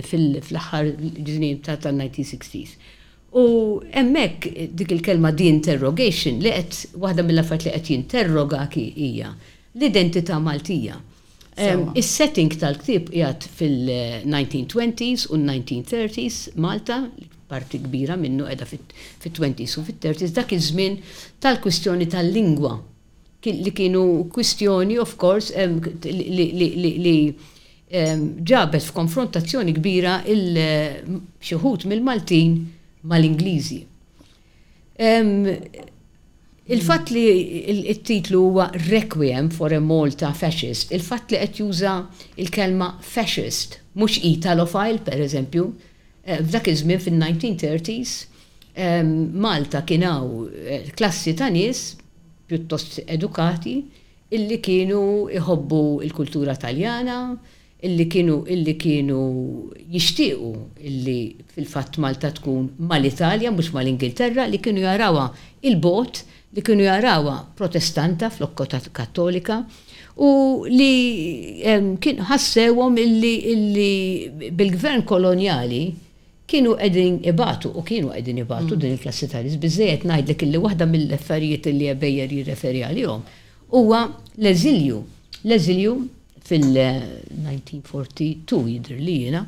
fil-axar 0.09 0.93
ġiznin 1.29 1.63
ta' 1.65 1.77
1960s. 1.81 2.77
U 3.41 3.81
emmek 4.03 4.47
dik 4.75 4.93
il-kelma 4.99 5.33
di 5.35 5.49
interrogation 5.49 6.39
li 6.45 6.53
għet, 6.53 6.93
wahda 7.01 7.23
mill-affart 7.25 7.65
li 7.65 7.71
għet 7.73 7.91
jinterroga 7.95 8.67
ki 8.73 8.85
hija 8.97 9.33
l-identità 9.75 10.39
Maltija. 10.43 10.97
Is-setting 11.59 12.55
tal-ktib 12.61 13.09
jgħat 13.13 13.47
fil-1920s 13.59 15.27
u 15.35 15.39
1930s 15.43 16.53
Malta, 16.61 17.01
parti 17.51 17.81
kbira 17.83 18.15
minnu 18.21 18.47
edha 18.51 18.67
fit-20s 18.69 19.79
u 19.81 19.85
fit-30s, 19.89 20.35
dak 20.37 20.53
iż-żmien 20.55 20.99
tal-kwistjoni 21.43 22.09
tal-lingwa 22.15 22.77
li 23.49 23.71
kienu 23.73 24.27
kwistjoni, 24.35 24.97
of 25.01 25.13
course, 25.17 25.55
li 27.05 27.19
ġabet 28.51 28.85
f'konfrontazzjoni 28.85 29.73
kbira 29.79 30.19
il-xuħut 30.29 31.87
mill-Maltin 31.89 32.57
mal-Ingliżi. 33.09 33.79
Il-fatt 36.71 37.09
li 37.09 37.89
il-titlu 37.89 38.37
huwa 38.43 38.69
Requiem 38.91 39.49
for 39.49 39.73
a 39.73 39.79
Malta 39.81 40.35
Fascist, 40.37 40.93
il-fatt 40.93 41.31
li 41.31 41.39
qed 41.41 41.55
juża 41.57 41.93
il-kelma 42.37 42.89
fascist, 43.01 43.79
mhux 43.97 44.19
Italophile 44.21 45.01
per 45.07 45.17
eżempju, 45.27 45.63
eh, 46.27 46.43
f'dak 46.45 46.67
iż-żmien 46.75 47.01
fin-1930s 47.01 48.13
ehm, 48.75 49.15
Malta 49.47 49.81
kienaw 49.83 50.29
eh, 50.69 50.93
klassi 50.99 51.33
ta' 51.41 51.49
nies 51.55 51.81
pjuttost 52.49 53.01
edukati 53.07 53.77
illi 54.31 54.59
kienu 54.61 55.01
iħobbu 55.39 55.83
il-kultura 56.05 56.53
taljana, 56.67 57.19
illi 57.87 58.07
kienu 58.11 58.37
illi 58.51 58.73
kienu 58.75 59.19
jishtiqu 59.93 60.49
illi 60.83 61.37
fil-fatt 61.55 61.99
Malta 62.03 62.33
tkun 62.35 62.69
mal-Italja 62.91 63.53
mhux 63.55 63.69
mal-Ingilterra 63.77 64.49
li 64.51 64.59
kienu 64.59 64.83
jarawa 64.83 65.29
il-bot 65.63 66.25
li 66.57 66.65
kienu 66.67 66.89
jarawa 66.89 67.37
protestanta 67.59 68.33
flokkota 68.35 68.81
kattolika 68.99 69.61
u 70.19 70.29
li 70.67 70.93
kien 72.03 72.25
ħassewhom 72.27 72.99
illi, 72.99 73.35
illi 73.55 73.93
bil-gvern 74.59 75.07
koloniali 75.07 75.85
kienu 76.51 76.75
qegħdin 76.81 77.23
ibatu 77.31 77.71
u 77.79 77.83
kienu 77.87 78.11
qegħdin 78.11 78.43
ibatu 78.43 78.75
mm. 78.75 78.79
din 78.83 78.97
il-klassi 78.99 79.29
tal-is 79.31 79.55
biżejjed 79.67 80.03
ngħidlek 80.11 80.43
illi 80.49 80.65
waħda 80.67 80.91
mill-affarijiet 80.97 81.71
illi 81.71 81.93
ebejjer 81.95 82.35
jirreferi 82.41 82.83
għalihom 82.89 83.23
huwa 83.71 84.03
l-eżilju. 84.41 84.99
L-eżilju 85.47 85.93
fil-1942 86.49 88.61
jidr 88.73 88.97
li 89.05 89.17
jina, 89.27 89.41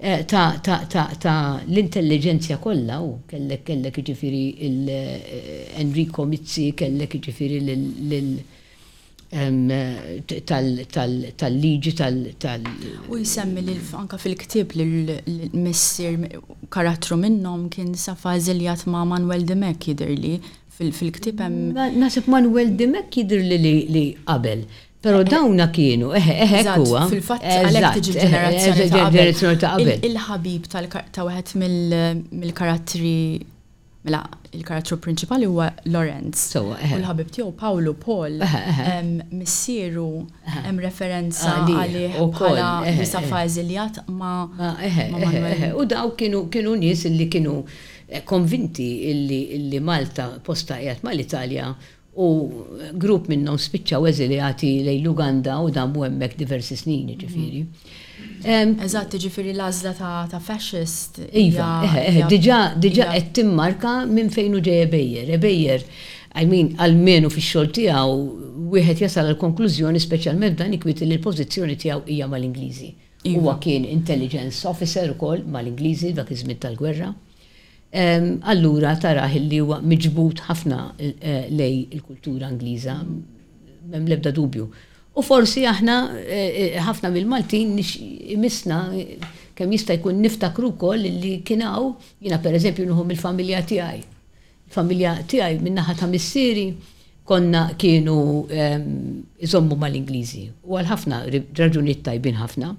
eh, 0.00 0.24
ta' 0.26 1.56
l-intelligenzja 1.68 2.56
kollha 2.62 3.00
u 3.04 3.12
kellek 3.30 3.64
kellek 3.68 3.98
ġifiri 4.10 4.46
eh, 4.66 5.80
Enrico 5.82 6.24
Mizzi, 6.28 6.70
kellek 6.76 7.16
ġifiri 7.26 7.60
l- 7.60 8.38
tal-liġi 9.28 11.92
tal- 11.94 12.64
U 13.12 13.16
jisemmi 13.20 13.60
li 13.66 13.74
anka 14.00 14.16
fil-ktib 14.16 14.68
li 14.80 14.84
l 14.84 15.10
messir 15.60 16.12
karattru 16.72 17.16
minnom 17.20 17.66
kien 17.72 17.92
safazilja 18.00 18.72
ma' 18.88 19.04
Manuel 19.10 19.44
Demek 19.50 19.84
jidr 19.92 20.08
li 20.16 20.38
fil-ktib 20.78 21.40
hemm. 21.44 21.72
Nasib 22.00 22.26
Manuel 22.32 22.72
Demek 22.80 23.12
jidr 23.20 23.42
li 23.44 23.58
li 23.92 24.06
qabel. 24.24 24.64
Pero 25.00 25.20
dawna 25.22 25.68
kienu, 25.70 26.08
eħe, 26.18 26.32
eh, 26.32 26.42
eħe, 26.42 26.58
eh, 26.58 26.64
eh, 26.64 26.80
huwa. 26.82 27.04
Fil-fatt, 27.06 27.44
għal 27.46 27.84
tiġi 27.94 28.14
ġenerazzjoni 28.16 29.60
ta' 29.60 29.76
qabel. 29.76 30.00
Il-ħabib 30.08 30.66
ta' 31.12 31.24
wieħed 31.28 31.52
mill-karattri, 32.34 33.12
mela, 34.08 34.22
il-karattru 34.58 34.96
Principali 35.04 35.46
huwa 35.46 35.68
Lorenz. 35.86 36.42
U 36.58 36.72
l-ħabib 36.74 37.30
tiegħu 37.36 37.52
Paolo 37.60 37.92
Paul, 37.98 38.42
missieru 39.36 40.08
hemm 40.56 40.82
referenza 40.82 41.60
ah, 41.60 41.68
għalih 41.84 42.16
bħala 42.32 42.96
Isa 43.04 43.22
Fażiljat 43.22 44.02
ma' 44.10 44.48
U 45.78 45.86
daw 45.94 46.10
kienu 46.18 46.48
kienu 46.50 46.74
nies 46.80 47.06
li 47.14 47.28
kienu 47.30 47.54
konvinti 48.26 48.88
illi 49.12 49.78
Malta 49.84 50.32
posta 50.42 50.80
qiegħed 50.82 51.06
mal-Italja 51.06 51.68
u 52.18 52.26
grupp 52.98 53.28
minnhom 53.30 53.58
spiċċaw 53.62 54.08
eżiljati 54.10 54.70
lejn 54.86 55.04
l-Uganda 55.04 55.60
u 55.62 55.70
damu 55.74 56.02
hemmhekk 56.06 56.38
diversi 56.40 56.76
snin 56.78 57.12
ġifieri. 57.20 57.60
Eżatt, 58.86 59.14
ġifiri 59.22 59.52
l 59.54 59.62
għażla 59.68 59.92
ta' 60.32 60.40
fascist. 60.42 61.20
Iva, 61.30 61.68
diġa, 61.86 61.94
eh, 61.94 62.06
eh, 62.10 62.22
eh, 62.74 62.80
diġa 62.80 63.06
qed 63.14 63.32
timmarka 63.38 63.94
minn 64.06 64.30
fejn 64.34 64.54
u 64.58 64.64
ġej 64.68 64.82
Ebejjer. 64.86 65.30
Ebejjer, 65.38 65.82
I 66.42 66.46
mean, 66.46 66.68
għalmenu 66.76 67.30
fi 67.30 67.40
xol 67.42 67.70
tijaw, 67.76 68.10
wieħed 68.72 69.00
jasal 69.04 69.26
għal-konklużjoni 69.30 69.98
specialment 70.02 70.58
dan 70.58 70.72
ikwiti 70.74 71.06
li 71.06 71.14
l-pozizjoni 71.16 71.76
tijaw 71.76 72.02
hija 72.06 72.26
mal-Ingliżi. 72.26 72.94
Iva. 73.24 73.38
Huwa 73.40 73.58
kien 73.60 73.84
intelligence 73.84 74.68
officer 74.68 75.10
ukoll 75.10 75.42
mal-Ingliżi 75.48 76.12
dak 76.14 76.30
iż-żmien 76.30 76.58
tal-gwerra 76.58 77.14
allura 77.92 78.96
taraħ 79.00 79.38
li 79.48 79.60
huwa 79.62 79.78
miġbut 79.82 80.40
ħafna 80.48 80.80
eh, 80.98 81.48
lej 81.50 81.86
il-kultura 81.92 82.46
Angliża, 82.48 82.98
mem 83.88 84.06
lebda 84.06 84.30
dubju. 84.30 84.68
U 85.14 85.22
forsi 85.22 85.64
aħna 85.66 86.18
eh, 86.20 86.76
eh, 86.76 86.80
ħafna 86.84 87.08
mill-Maltin 87.10 87.76
imisna 87.78 88.82
kemm 89.58 89.70
jista' 89.74 89.96
jkun 89.98 90.20
niftakru 90.22 90.70
wkoll 90.74 91.00
li 91.00 91.40
kienaw 91.42 91.94
jiena 92.20 92.38
pereżempju 92.38 92.84
nuħu 92.86 93.08
il-familja 93.10 93.62
tiegħi. 93.66 94.02
Il-familja 94.68 95.16
tiegħi 95.26 95.58
min-naħa 95.62 95.96
ta' 95.98 96.06
missieri 96.06 96.68
konna 97.28 97.72
kienu 97.76 98.46
iżommu 99.38 99.76
mal-Ingliżi 99.76 100.46
u 100.64 100.76
għal 100.78 100.86
ħafna 100.92 101.22
raġunijiet 101.58 102.04
tajbin 102.06 102.38
ħafna. 102.40 102.70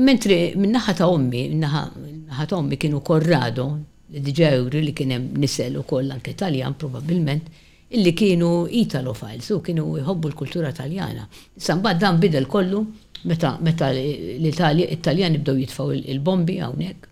Mentri 0.00 0.40
min-naħa 0.56 0.92
ta' 0.98 1.06
ommi, 1.10 1.46
minn 1.52 1.62
naħa 1.64 2.46
ta' 2.48 2.58
ommi 2.58 2.76
kienu 2.80 3.00
Korrado, 3.04 3.68
diġa 4.10 4.48
ġewri 4.54 4.80
li 4.84 4.92
kienem 4.96 5.28
nisel 5.38 5.76
u 5.80 5.84
koll 5.86 6.10
anke 6.12 6.32
Taljan 6.38 6.74
probabilment, 6.78 7.46
illi 7.94 8.12
kienu 8.18 8.66
Italofiles 8.80 9.50
u 9.54 9.60
kienu 9.66 9.86
jħobbu 10.02 10.30
l-kultura 10.32 10.72
Taljana. 10.74 11.26
Sambad 11.56 12.00
dan 12.02 12.18
bidel 12.22 12.44
kollu 12.50 12.82
meta 13.30 13.56
meta 13.62 13.90
l-Italjan 13.92 15.36
bdew 15.42 15.60
jitfaw 15.62 15.94
il-bombi 16.00 16.58
hawnhekk. 16.64 17.06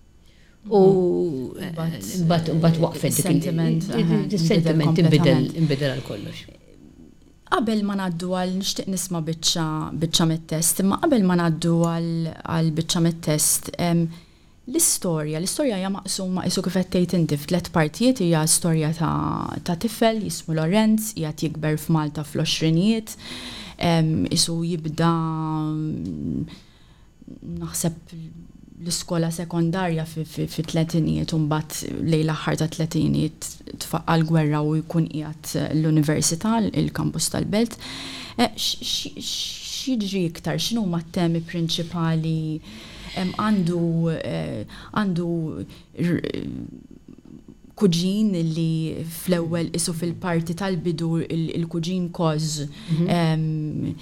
U 0.74 1.54
mbagħad 1.64 2.78
waqfet 2.82 3.18
dik 3.22 4.30
il-sentiment 4.34 5.02
inbidel 5.02 5.92
għal 5.94 6.02
kollox. 6.06 6.42
Qabel 7.48 7.80
ma 7.86 7.94
naddu 7.96 8.34
għal 8.36 8.50
nixtieq 8.58 8.88
nisma' 8.92 9.22
biċċa 9.24 10.26
mit-test, 10.28 10.82
imma 10.84 10.98
qabel 11.00 11.22
ma 11.24 11.38
naddu 11.40 11.78
għal 11.88 12.72
biċċa 12.76 13.00
mit-test, 13.06 13.70
L-istorja, 14.68 15.38
l-istorja 15.40 15.78
hija 15.80 15.88
maqsuma 15.92 16.42
isu 16.48 16.60
kif 16.66 16.74
qed 16.76 16.88
tgħid 16.92 17.12
inti 17.16 17.36
f'tliet 17.40 17.70
partijiet 17.72 18.18
hija 18.20 18.42
storja 18.56 18.90
ta', 18.98 19.54
ta 19.64 19.76
tifel 19.80 20.18
jismu 20.26 20.56
Lorenz, 20.58 21.14
hija 21.16 21.30
jikber 21.32 21.78
f'Malta 21.80 22.24
fl-20 22.28 23.14
isu 24.36 24.56
jibda 24.68 25.08
mm, 25.64 26.58
naħseb 27.62 28.12
l-iskola 28.18 29.30
sekondarja 29.32 30.04
fi 30.06 30.60
tletinijiet 30.72 31.32
un 31.38 31.48
bat 31.52 31.80
l-aħħar 32.02 32.60
ta' 32.60 32.68
tletinijiet 32.76 33.48
tfaqqal 33.86 34.26
gwerra 34.28 34.60
u 34.68 34.76
jkun 34.82 35.08
qiegħed 35.14 35.64
l-università, 35.80 36.58
il-kampus 36.68 37.32
tal-belt. 37.34 37.78
Eh, 38.36 38.52
x'jiġri 38.58 40.26
iktar, 40.28 40.60
x'inhuma 40.60 40.98
ma' 41.00 41.04
temi 41.18 41.40
prinċipali 41.52 42.36
għandu 43.24 44.18
eh, 44.22 44.76
għandu 44.94 45.30
kuġin 47.78 48.32
li 48.58 48.74
fl-ewwel 49.06 49.68
isu 49.78 49.92
fil-parti 49.94 50.54
tal-bidu 50.58 51.10
il-kuġin 51.40 52.08
koz 52.14 52.58
mhm. 52.64 53.94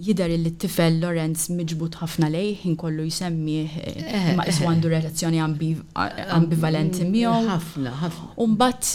jidher 0.00 0.32
li 0.32 0.52
t-tifel 0.54 0.96
Lorenz 1.02 1.50
miġbut 1.52 2.00
ħafna 2.00 2.30
lejh 2.32 2.64
inkollu 2.72 3.04
jsemmi 3.10 3.58
eh, 3.66 4.02
eh, 4.06 4.34
ma 4.38 4.48
iswa 4.48 4.72
għandu 4.72 4.92
relazzjoni 4.94 5.42
ambivalenti 5.44 7.04
miegħu. 7.10 7.44
Ħafna, 7.52 7.92
ħafna. 8.06 8.32
Umbat 8.46 8.94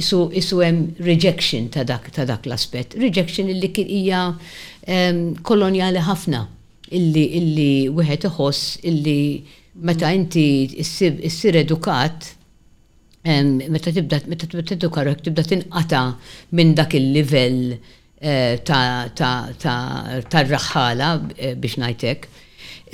Isu 0.00 0.20
isu 0.32 0.62
hemm 0.64 0.96
rejection 1.04 1.68
ta' 1.68 1.84
dak 1.84 2.08
ta' 2.14 2.24
dak 2.24 2.46
l-aspett. 2.46 2.96
Rejection 2.96 3.50
illi 3.52 3.72
kien 3.72 3.90
hija 3.90 4.22
kolonjali 5.42 6.02
ħafna 6.08 6.44
illi 6.96 7.26
illi 7.40 7.70
wieħed 7.90 8.30
iħoss 8.30 8.78
illi 8.88 9.18
meta 9.76 10.08
inti 10.16 10.46
issir 10.86 11.58
edukat 11.60 12.32
meta 13.26 13.92
tibda 13.92 14.20
meta 14.30 14.46
tibda 14.46 14.88
karok 14.96 15.18
tibda 15.26 15.42
tinqata 15.50 16.02
minn 16.52 16.76
dak 16.76 16.94
il-livell 16.94 17.60
eh, 18.20 18.58
ta' 18.68 20.42
raħħala 20.52 21.08
eh, 21.36 21.54
biex 21.54 21.76
ngħidlek. 21.82 22.28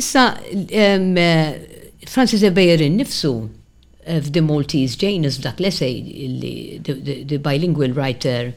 Issa 0.03 0.25
eh, 0.83 1.99
Francis 2.07 2.43
Ebejerin 2.43 2.97
innifsu 2.97 3.33
f'The 4.05 4.43
Maltese 4.43 4.99
Janus 4.99 5.37
dak 5.45 5.61
l-essay 5.63 6.01
li 6.41 6.81
the 6.83 7.39
bilingual 7.39 7.93
writer 7.95 8.53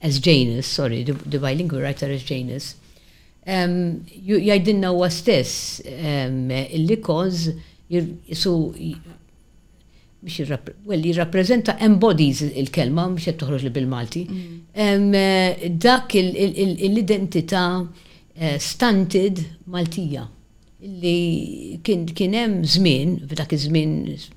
as 0.00 0.20
Janus, 0.20 0.66
sorry, 0.66 1.02
the 1.02 1.38
bilingual 1.42 1.80
writer 1.82 2.06
as 2.14 2.22
Janus, 2.22 2.76
jajdinna 3.44 4.92
huwa 4.94 5.08
stess 5.10 5.80
illi 5.84 7.00
koz 7.02 7.48
biex 10.22 11.14
rappresenta 11.18 11.76
embodies 11.78 12.40
il-kelma 12.42 13.06
biex 13.14 13.26
qed 13.28 13.38
toħroġ 13.40 13.64
li 13.66 13.72
bil-Malti. 13.74 14.22
Mm. 14.26 15.14
Eh, 15.14 15.68
dak 15.78 16.14
l-identità 16.18 17.64
eh, 18.34 18.56
stunted 18.58 19.44
Maltija 19.66 20.26
li 20.78 21.76
kien 21.82 22.34
hemm 22.38 22.60
żmien, 22.70 23.14
f'dak 23.26 23.50
iż-żmien 23.56 23.94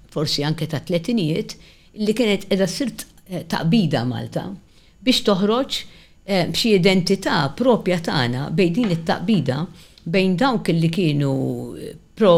forsi 0.10 0.42
anke 0.44 0.66
ta' 0.68 0.80
tletinijiet, 0.82 1.54
li 2.02 2.16
kienet 2.18 2.48
edha 2.56 2.66
sirt 2.68 3.04
eh, 3.30 3.46
taqbida 3.52 4.02
Malta 4.10 4.48
biex 5.06 5.22
toħroġ 5.28 5.82
b'xi 6.54 6.72
identità 6.78 7.40
propja 7.58 7.98
tagħna 8.06 8.48
bejn 8.56 8.74
din 8.76 8.92
it-taqbida 8.94 9.60
bejn 10.14 10.36
dawk 10.38 10.70
li 10.74 10.90
kienu 10.94 11.32
pro 12.18 12.34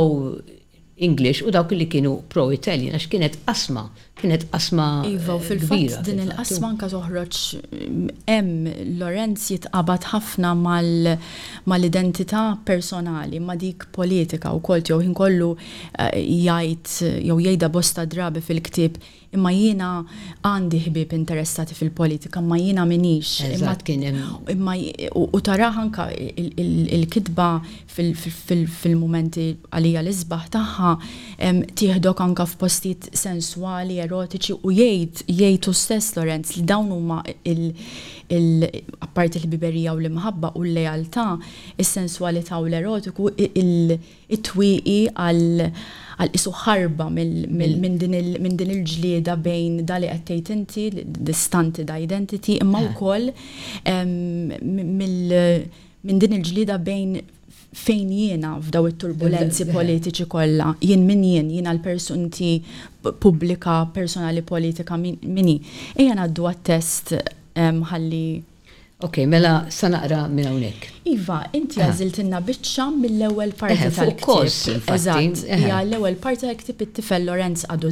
English 0.98 1.42
u 1.42 1.52
dawk 1.52 1.72
li 1.78 1.88
kienu 1.94 2.14
pro-Italjan 2.34 2.94
għax 2.98 3.10
kienet 3.14 3.40
asma 3.54 3.88
kienet 4.20 4.46
qasma. 4.52 4.88
Iva, 5.08 5.36
eh, 5.36 5.40
fil-fatt 5.44 6.04
din 6.06 6.22
il-qasma 6.28 6.70
nka 6.76 6.90
toħroġ 6.92 7.40
hemm 8.30 8.70
Lorenz 9.00 9.48
jitqabat 9.52 10.10
ħafna 10.14 10.54
mal-identità 11.66 12.44
personali, 12.68 13.42
ma 13.42 13.56
dik 13.58 13.88
politika 13.96 14.54
u 14.56 14.62
kolt 14.62 14.92
jew 14.94 15.02
kollu 15.18 15.52
eh, 15.58 16.22
jgħid 16.22 17.26
jew 17.30 17.40
jajda 17.50 17.72
bosta 17.74 18.06
drabi 18.06 18.44
fil-ktib 18.44 19.02
imma 19.34 19.50
jiena 19.50 19.88
għandi 20.46 20.80
ħbib 20.92 21.16
interessati 21.18 21.74
fil-politika, 21.74 22.38
ma 22.46 22.54
jiena 22.62 22.84
minix. 22.86 23.40
Imma 23.50 24.76
u 25.18 25.40
taraħan 25.42 25.88
anka 25.88 26.06
il-kitba 26.14 27.48
fil-momenti 27.90 29.48
għalija 29.74 30.04
l-isbaħ 30.06 30.46
taħħa 30.54 30.92
tieħdok 31.82 32.24
anka 32.28 32.46
f'postijiet 32.54 33.10
sensuali 33.18 34.03
erotiċi 34.06 34.58
u 34.68 34.72
jgħid 34.72 35.24
jgħidu 35.32 35.74
stess 35.76 36.16
Lorenz 36.18 36.54
li 36.58 36.64
dawn 36.70 36.92
huma 36.94 37.22
il 37.52 38.48
apparti 39.04 39.42
l-biberija 39.42 39.94
u 39.96 40.02
l-imħabba 40.02 40.54
u 40.60 40.64
l 40.66 40.74
lealtà 40.78 41.26
is-sensualità 41.82 42.60
u 42.64 42.68
l-erotiku, 42.70 43.30
it-twieqi 43.36 44.98
għal 45.10 46.32
isu 46.38 46.54
ħarba 46.64 47.10
mm. 47.12 47.64
minn 47.84 47.98
din 48.58 48.70
il-ġlieda 48.76 49.38
bejn 49.46 49.84
dali 49.90 50.12
qed 50.28 50.52
inti, 50.56 50.88
distanti 51.04 51.86
da 51.88 52.00
identity, 52.02 52.60
imma 52.64 52.82
eh. 52.82 52.92
wkoll 52.94 53.32
koll 53.34 54.78
minn 56.04 56.20
din 56.20 56.34
il 56.36 56.44
ġlieda 56.46 56.80
bejn 56.84 57.16
fejn 57.74 58.10
jiena 58.14 58.54
f'daw 58.62 58.86
it-turbulenzi 58.92 59.64
ehm, 59.64 59.70
ehm. 59.72 59.76
politiċi 59.78 60.28
kollha, 60.32 60.72
jien 60.84 61.04
min 61.08 61.24
jien, 61.26 61.50
jiena 61.58 61.74
l 61.74 61.80
personti 61.84 62.56
pubblika, 63.20 63.84
personali 63.96 64.42
politika 64.46 64.98
minni. 64.98 65.58
Ejja 65.98 66.16
għaddu 66.24 66.48
għat-test 66.52 67.16
ehm, 67.18 67.82
ħalli. 67.92 68.24
Ok, 69.04 69.18
mela 69.28 69.66
sanaqra 69.74 70.22
minn 70.32 70.48
hawnhekk. 70.48 70.86
Iva, 71.12 71.42
inti 71.58 71.82
eh. 71.84 71.98
inna 72.24 72.40
biċċa 72.46 72.86
mill-ewwel 72.96 73.52
parti 73.60 73.82
eh, 73.82 73.92
tal-ktieb. 73.98 74.86
Eżatt, 74.94 75.42
eh. 75.50 75.58
hija 75.66 75.82
l-ewwel 75.84 76.16
parti 76.24 76.46
tal-ktieb 76.48 76.86
it-tifel 76.86 77.26
Lorenz 77.28 77.66
għadu 77.68 77.92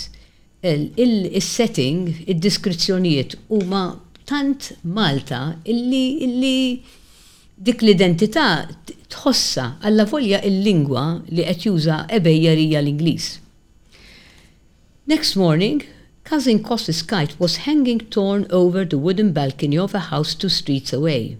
il-setting, 0.60 2.24
id-diskrizzjonijiet 2.30 3.36
huma 3.50 3.82
tant 4.28 4.70
Malta 4.84 5.42
illi 5.64 6.04
illi 6.26 6.80
dik 7.60 7.80
l-identità 7.84 8.48
tħossa 9.10 9.72
għalla 9.84 10.04
volja 10.08 10.42
il-lingwa 10.46 11.06
li 11.32 11.46
qed 11.46 11.66
juża 11.66 12.04
ebejja 12.20 12.54
l-Ingliż. 12.80 13.30
Next 15.10 15.34
morning, 15.34 15.82
Cousin 16.30 16.62
Cos's 16.62 17.02
kite 17.02 17.34
was 17.40 17.56
hanging 17.66 17.98
torn 17.98 18.46
over 18.50 18.84
the 18.84 18.96
wooden 18.96 19.32
balcony 19.32 19.76
of 19.76 19.96
a 19.96 19.98
house 19.98 20.32
two 20.32 20.48
streets 20.48 20.92
away. 20.92 21.38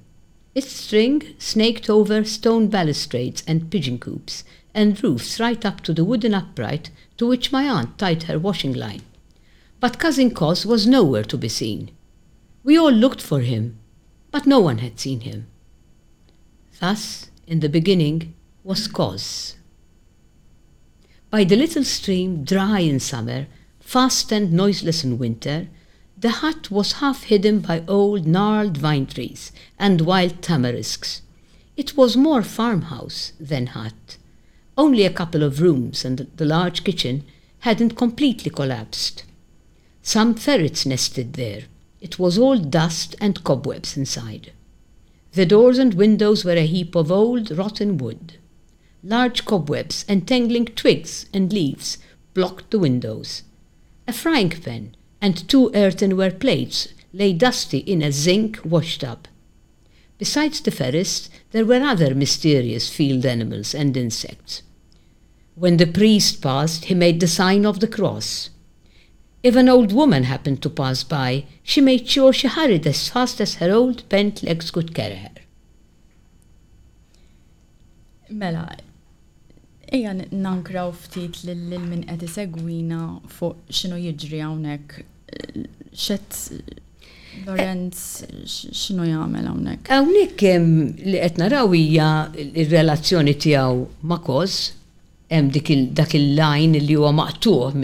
Its 0.53 0.73
string 0.73 1.23
snaked 1.39 1.89
over 1.89 2.25
stone 2.25 2.67
balustrades 2.67 3.45
and 3.47 3.71
pigeon 3.71 4.01
coops, 4.01 4.43
and 4.75 5.01
roofs 5.05 5.39
right 5.39 5.65
up 5.65 5.81
to 5.83 5.95
the 5.95 6.05
wooden 6.05 6.35
upright 6.35 6.91
to 7.19 7.29
which 7.29 7.53
my 7.53 7.69
aunt 7.69 7.99
tied 7.99 8.25
her 8.25 8.37
washing 8.37 8.73
line. 8.73 9.03
But 9.79 10.01
Cousin 10.01 10.33
Cos 10.35 10.67
was 10.67 10.89
nowhere 10.89 11.23
to 11.23 11.39
be 11.39 11.49
seen. 11.49 11.93
We 12.65 12.77
all 12.77 12.91
looked 12.91 13.21
for 13.23 13.43
him, 13.43 13.77
but 14.33 14.45
no 14.45 14.59
one 14.59 14.79
had 14.79 14.99
seen 14.99 15.21
him. 15.21 15.47
Thus, 16.81 17.31
in 17.47 17.61
the 17.61 17.69
beginning, 17.69 18.35
was 18.65 18.89
Cos. 18.89 19.55
By 21.31 21.45
the 21.45 21.55
little 21.55 21.85
stream, 21.85 22.43
dry 22.43 22.81
in 22.81 22.99
summer, 22.99 23.47
fast 23.97 24.31
and 24.31 24.53
noiseless 24.53 25.03
in 25.03 25.19
winter, 25.19 25.67
the 26.17 26.31
hut 26.43 26.71
was 26.71 27.01
half 27.03 27.25
hidden 27.25 27.59
by 27.59 27.83
old 27.89 28.25
gnarled 28.25 28.77
vine 28.77 29.05
trees 29.05 29.51
and 29.81 30.03
wild 30.03 30.41
tamarisks. 30.41 31.23
It 31.77 31.97
was 31.97 32.17
more 32.17 32.45
farmhouse 32.45 33.33
than 33.41 33.67
hut. 33.77 34.17
Only 34.79 35.05
a 35.05 35.13
couple 35.13 35.43
of 35.43 35.61
rooms 35.61 36.05
and 36.05 36.19
the 36.37 36.45
large 36.45 36.85
kitchen 36.85 37.25
hadn't 37.67 37.97
completely 37.97 38.49
collapsed. 38.49 39.25
Some 40.03 40.37
ferrets 40.37 40.87
nested 40.87 41.33
there. 41.33 41.63
It 42.01 42.17
was 42.17 42.39
all 42.39 42.59
dust 42.59 43.17
and 43.21 43.43
cobwebs 43.43 43.97
inside. 43.97 44.53
The 45.33 45.47
doors 45.47 45.79
and 45.79 45.95
windows 45.95 46.45
were 46.45 46.53
a 46.63 46.73
heap 46.75 46.95
of 46.95 47.11
old, 47.11 47.51
rotten 47.59 47.99
wood. 47.99 48.35
Large 49.03 49.45
cobwebs 49.45 50.05
entangling 50.09 50.67
twigs 50.67 51.27
and 51.35 51.53
leaves 51.53 51.99
blocked 52.35 52.71
the 52.71 52.79
windows. 52.79 53.43
A 54.09 54.13
frying 54.13 54.51
pan 54.51 54.97
and 55.21 55.47
two 55.49 55.71
earthenware 55.75 56.31
plates 56.33 56.89
lay 57.13 57.33
dusty 57.33 57.79
in 57.79 58.03
a 58.03 58.13
zinc 58.13 58.61
wash 58.65 58.99
tub. 58.99 59.27
Besides 60.19 60.61
the 60.61 60.71
ferrets, 60.71 61.31
there 61.53 61.65
were 61.65 61.83
other 61.83 62.15
mysterious 62.15 62.89
field 62.91 63.25
animals 63.27 63.75
and 63.75 63.97
insects. 63.97 64.63
When 65.55 65.77
the 65.77 65.87
priest 65.87 66.41
passed, 66.43 66.87
he 66.87 66.95
made 66.95 67.21
the 67.21 67.27
sign 67.29 67.67
of 67.67 67.81
the 67.81 67.87
cross. 67.89 68.51
If 69.43 69.57
an 69.57 69.69
old 69.69 69.93
woman 69.93 70.25
happened 70.25 70.61
to 70.63 70.71
pass 70.71 71.03
by, 71.03 71.45
she 71.63 71.81
made 71.81 72.07
sure 72.09 72.33
she 72.33 72.49
hurried 72.49 72.87
as 72.87 73.09
fast 73.09 73.41
as 73.41 73.55
her 73.57 73.73
old 73.73 74.07
bent 74.09 74.43
legs 74.43 74.71
could 74.71 74.95
carry 74.95 75.17
her. 75.17 75.31
Mela, 78.29 78.77
Ejja 79.91 80.13
nankraw 80.31 80.93
ftit 81.01 81.41
lil 81.45 81.65
min 81.83 82.05
qed 82.07 82.21
isegwina 82.23 83.19
fuq 83.35 83.57
x'inhu 83.75 83.97
jiġri 84.05 84.39
hawnhekk. 84.45 84.93
Xed 85.91 86.37
Lorenz 87.47 88.03
x'inhu 88.23 89.09
jagħmel 89.09 89.49
hawnhekk? 89.51 89.91
Hawnhekk 89.91 90.45
li 91.11 91.17
qed 91.25 91.41
naraw 91.43 91.75
hija 91.75 92.11
r-relazzjoni 92.45 93.35
tiegħu 93.43 93.83
ma' 94.13 94.21
Koz, 94.29 94.61
hemm 95.35 95.51
dak 95.99 96.15
il-lajn 96.21 96.79
li 96.87 96.95
huwa 97.01 97.11
maqtuħ 97.19 97.75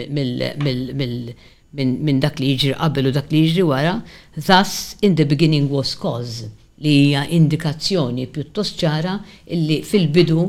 minn 1.74 2.22
dak 2.22 2.38
li 2.40 2.52
jiġri 2.54 2.70
qabel 2.78 3.10
u 3.10 3.14
dak 3.18 3.34
li 3.34 3.42
jiġri 3.48 3.66
wara, 3.72 3.96
thus 4.38 4.92
in 5.04 5.18
the 5.18 5.26
beginning 5.34 5.66
was 5.74 5.96
cause 5.98 6.52
li 6.86 6.94
hija 7.02 7.26
indikazzjoni 7.40 8.30
pjuttost 8.30 8.78
ċara 8.86 9.18
illi 9.58 9.82
fil-bidu 9.82 10.46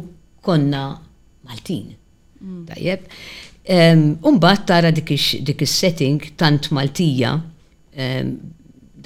konna 0.48 0.86
Maltin. 1.48 1.96
Tajjeb. 2.68 3.08
Umbat 4.24 4.68
tara 4.68 4.92
dik 4.96 5.10
is-setting 5.16 6.20
tant 6.38 6.70
Maltija, 6.72 7.32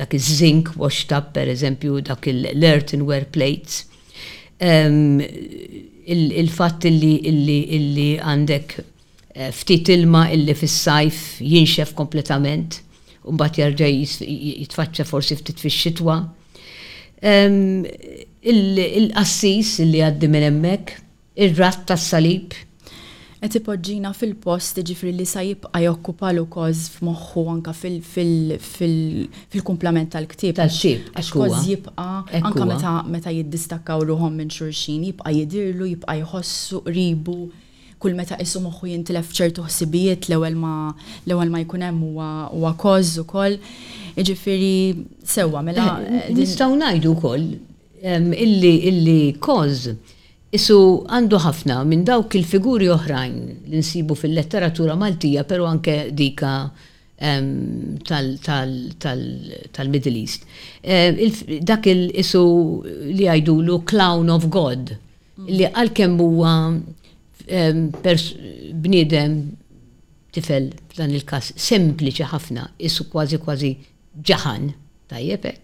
dak 0.01 0.13
iż 0.17 0.27
zink 0.41 0.73
washed 0.79 1.11
up 1.17 1.31
per 1.35 1.49
eżempju, 1.53 2.01
dak 2.09 2.27
in 2.27 3.05
wear 3.07 3.25
plates. 3.31 3.85
Il-fatt 6.11 6.85
illi 6.85 8.09
għandek 8.21 8.75
eh, 9.33 9.51
ftit 9.55 9.87
ilma 9.95 10.25
illi 10.35 10.53
fis-sajf 10.57 11.21
jinxef 11.39 11.93
kompletament, 11.95 12.81
umbat 13.23 13.57
jarġa 13.61 13.87
jitfaċċa 13.89 15.05
forsi 15.07 15.37
ftit 15.39 15.61
fix-xitwa. 15.63 16.17
Il-qassis 18.43 19.77
illi 19.85 20.03
għaddi 20.09 20.29
minn 20.33 20.49
emmek, 20.51 20.97
ir-rat 21.41 21.79
tas-salib. 21.89 22.51
Et 23.43 23.49
ipoġġina 23.57 24.11
fil-post 24.13 24.77
ġifri 24.85 25.09
li 25.17 25.25
sa 25.25 25.41
jibqa 25.41 25.79
jokkupa 25.81 26.29
l 26.35 26.43
koz 26.53 26.83
f'moħħu 26.93 27.45
anka 27.55 27.73
fil-komplement 27.81 30.11
tal-ktib. 30.13 30.53
Tal-xib. 30.59 31.07
Għax 31.17 31.31
koz 31.33 31.63
jibqa 31.69 32.05
anka 32.41 32.65
meta 32.69 32.91
meta 33.15 33.31
jiddistakkaw 33.33 34.01
ruħom 34.11 34.33
minn 34.43 34.49
xurxin, 34.53 35.03
jibqa 35.09 35.29
jidirlu, 35.39 35.85
jibqa 35.95 36.13
jħossu 36.21 36.77
ribu 36.93 37.39
kull 38.01 38.15
meta 38.17 38.35
issu 38.41 38.57
moħħu 38.67 38.85
jintilef 38.91 39.27
ċertu 39.39 39.61
ħsibijiet 39.71 40.21
l-ewwel 40.29 40.55
ma 40.61 40.73
l-ewwel 41.25 41.49
ma 41.53 41.59
jkun 41.65 41.81
hemm 41.89 41.99
huwa 42.53 42.71
koż 42.81 43.07
ukoll. 43.25 43.55
Jiġifieri 44.21 44.73
sewa 45.25 45.59
mela. 45.65 45.85
Eh, 46.05 46.11
nistgħu 46.37 46.75
ngħidu 46.77 47.09
wkoll 47.17 47.45
illi 48.01 48.73
illi 48.91 49.19
koż 49.41 49.75
Isu 50.51 50.75
għandu 51.07 51.37
ħafna 51.45 51.77
minn 51.87 52.01
dawk 52.03 52.33
il-figuri 52.35 52.89
oħrajn 52.91 53.35
li 53.71 53.79
nsibu 53.79 54.17
fil-letteratura 54.19 54.97
Maltija, 54.99 55.45
pero 55.47 55.63
anke 55.67 55.93
dika 56.11 56.55
tal-Middle 57.21 60.19
East. 60.19 60.43
Eh, 60.83 61.31
dak 61.63 61.87
il-isu 61.91 62.41
li 63.13 63.29
għajdulu 63.31 63.77
Clown 63.87 64.27
of 64.33 64.49
God, 64.51 64.91
mm. 64.91 65.47
li 65.47 65.63
għal-kem 65.69 66.17
huwa 66.19 66.75
bnidem 68.83 69.39
tifel 70.35 70.67
dan 70.97 71.11
il-kas 71.15 71.53
sempliċi 71.61 72.23
ħafna, 72.31 72.65
isu 72.91 73.07
kważi 73.13 73.37
kważi 73.43 73.71
ġahan, 74.19 74.67
tajjebek. 75.11 75.61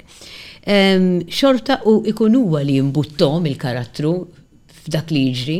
Xorta 1.27 1.81
u 1.87 1.99
ikun 2.11 2.35
huwa 2.39 2.61
li 2.63 2.75
jimbuttom 2.79 3.45
il-karattru 3.51 4.13
f'dak 4.87 5.11
li 5.11 5.25
jiġri. 5.33 5.57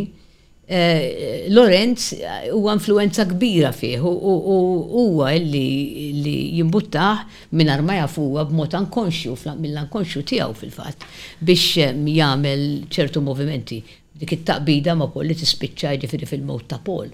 Eh, 0.67 1.45
Lorenz 1.55 2.09
eh, 2.17 2.49
huwa 2.51 2.73
influenza 2.75 3.23
kbira 3.29 3.69
fih 3.71 4.03
u 4.03 4.11
huwa 4.11 5.29
li 5.39 6.35
jimbuttaħ 6.57 7.55
minn 7.55 7.71
ma 7.87 8.01
fuwa 8.11 8.43
b'mod 8.49 8.75
ankonxju 8.81 9.37
mill-ankonxju 9.63 10.25
tiegħu 10.33 10.57
fil-fatt 10.59 11.05
biex 11.39 11.85
eh, 11.85 11.93
jagħmel 12.17 12.65
ċertu 12.91 13.23
movimenti. 13.23 13.79
Dik 14.17 14.33
it-taqbida 14.39 14.97
ma' 14.97 15.07
polli 15.13 15.37
tispiċċa 15.39 15.95
ġifieri 16.03 16.25
fil-mod 16.33 16.65
ta' 16.71 16.81
Pol. 16.83 17.11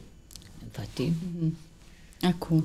Infatti. 0.64 1.12
Akku. 2.26 2.64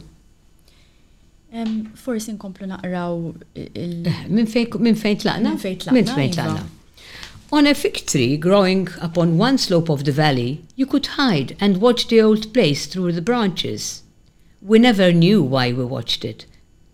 Mhm. 1.53 1.85
Forsi 1.97 2.33
nkomplu 2.39 2.65
naqraw 2.71 3.35
il- 3.55 4.09
Minn 4.29 4.47
fejn 4.49 5.21
tlaqna? 5.21 5.53
Minn 5.53 5.57
fejn 5.57 5.79
tlaqna. 5.85 5.93
Minn 6.01 6.15
fejn 6.15 6.33
iva. 6.33 6.33
tlaqna. 6.35 6.67
On 7.51 7.67
a 7.67 7.75
fig 7.75 8.05
tree 8.07 8.37
growing 8.37 8.89
upon 9.01 9.39
one 9.39 9.57
slope 9.57 9.89
of 9.89 10.05
the 10.05 10.13
valley, 10.13 10.61
you 10.77 10.85
could 10.85 11.07
hide 11.07 11.57
and 11.59 11.81
watch 11.81 12.07
the 12.09 12.21
old 12.21 12.53
place 12.53 12.85
through 12.87 13.13
the 13.13 13.23
branches. 13.23 14.03
We 14.61 14.79
never 14.79 15.13
knew 15.15 15.43
why 15.43 15.73
we 15.73 15.85
watched 15.87 16.27
it 16.27 16.45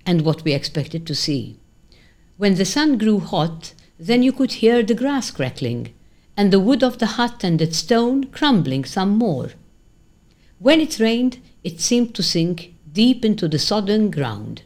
and 0.07 0.21
what 0.23 0.45
we 0.45 0.53
expected 0.53 1.09
to 1.09 1.15
see. 1.15 1.57
When 2.37 2.55
the 2.55 2.65
sun 2.65 2.99
grew 2.99 3.19
hot, 3.19 3.75
then 3.99 4.23
you 4.23 4.31
could 4.31 4.53
hear 4.55 4.85
the 4.85 4.95
grass 4.95 5.33
crackling 5.33 5.89
and 6.37 6.53
the 6.53 6.61
wood 6.61 6.85
of 6.85 6.99
the 6.99 7.07
hut 7.19 7.41
and 7.43 7.61
its 7.61 7.79
stone 7.79 8.25
crumbling 8.27 8.85
some 8.85 9.11
more. 9.19 9.51
When 10.61 10.81
it 10.81 11.01
rained, 11.01 11.39
it 11.65 11.81
seemed 11.81 12.15
to 12.15 12.23
sink 12.23 12.75
deep 12.93 13.25
into 13.25 13.49
the 13.49 13.59
sodden 13.59 14.09
ground. 14.09 14.63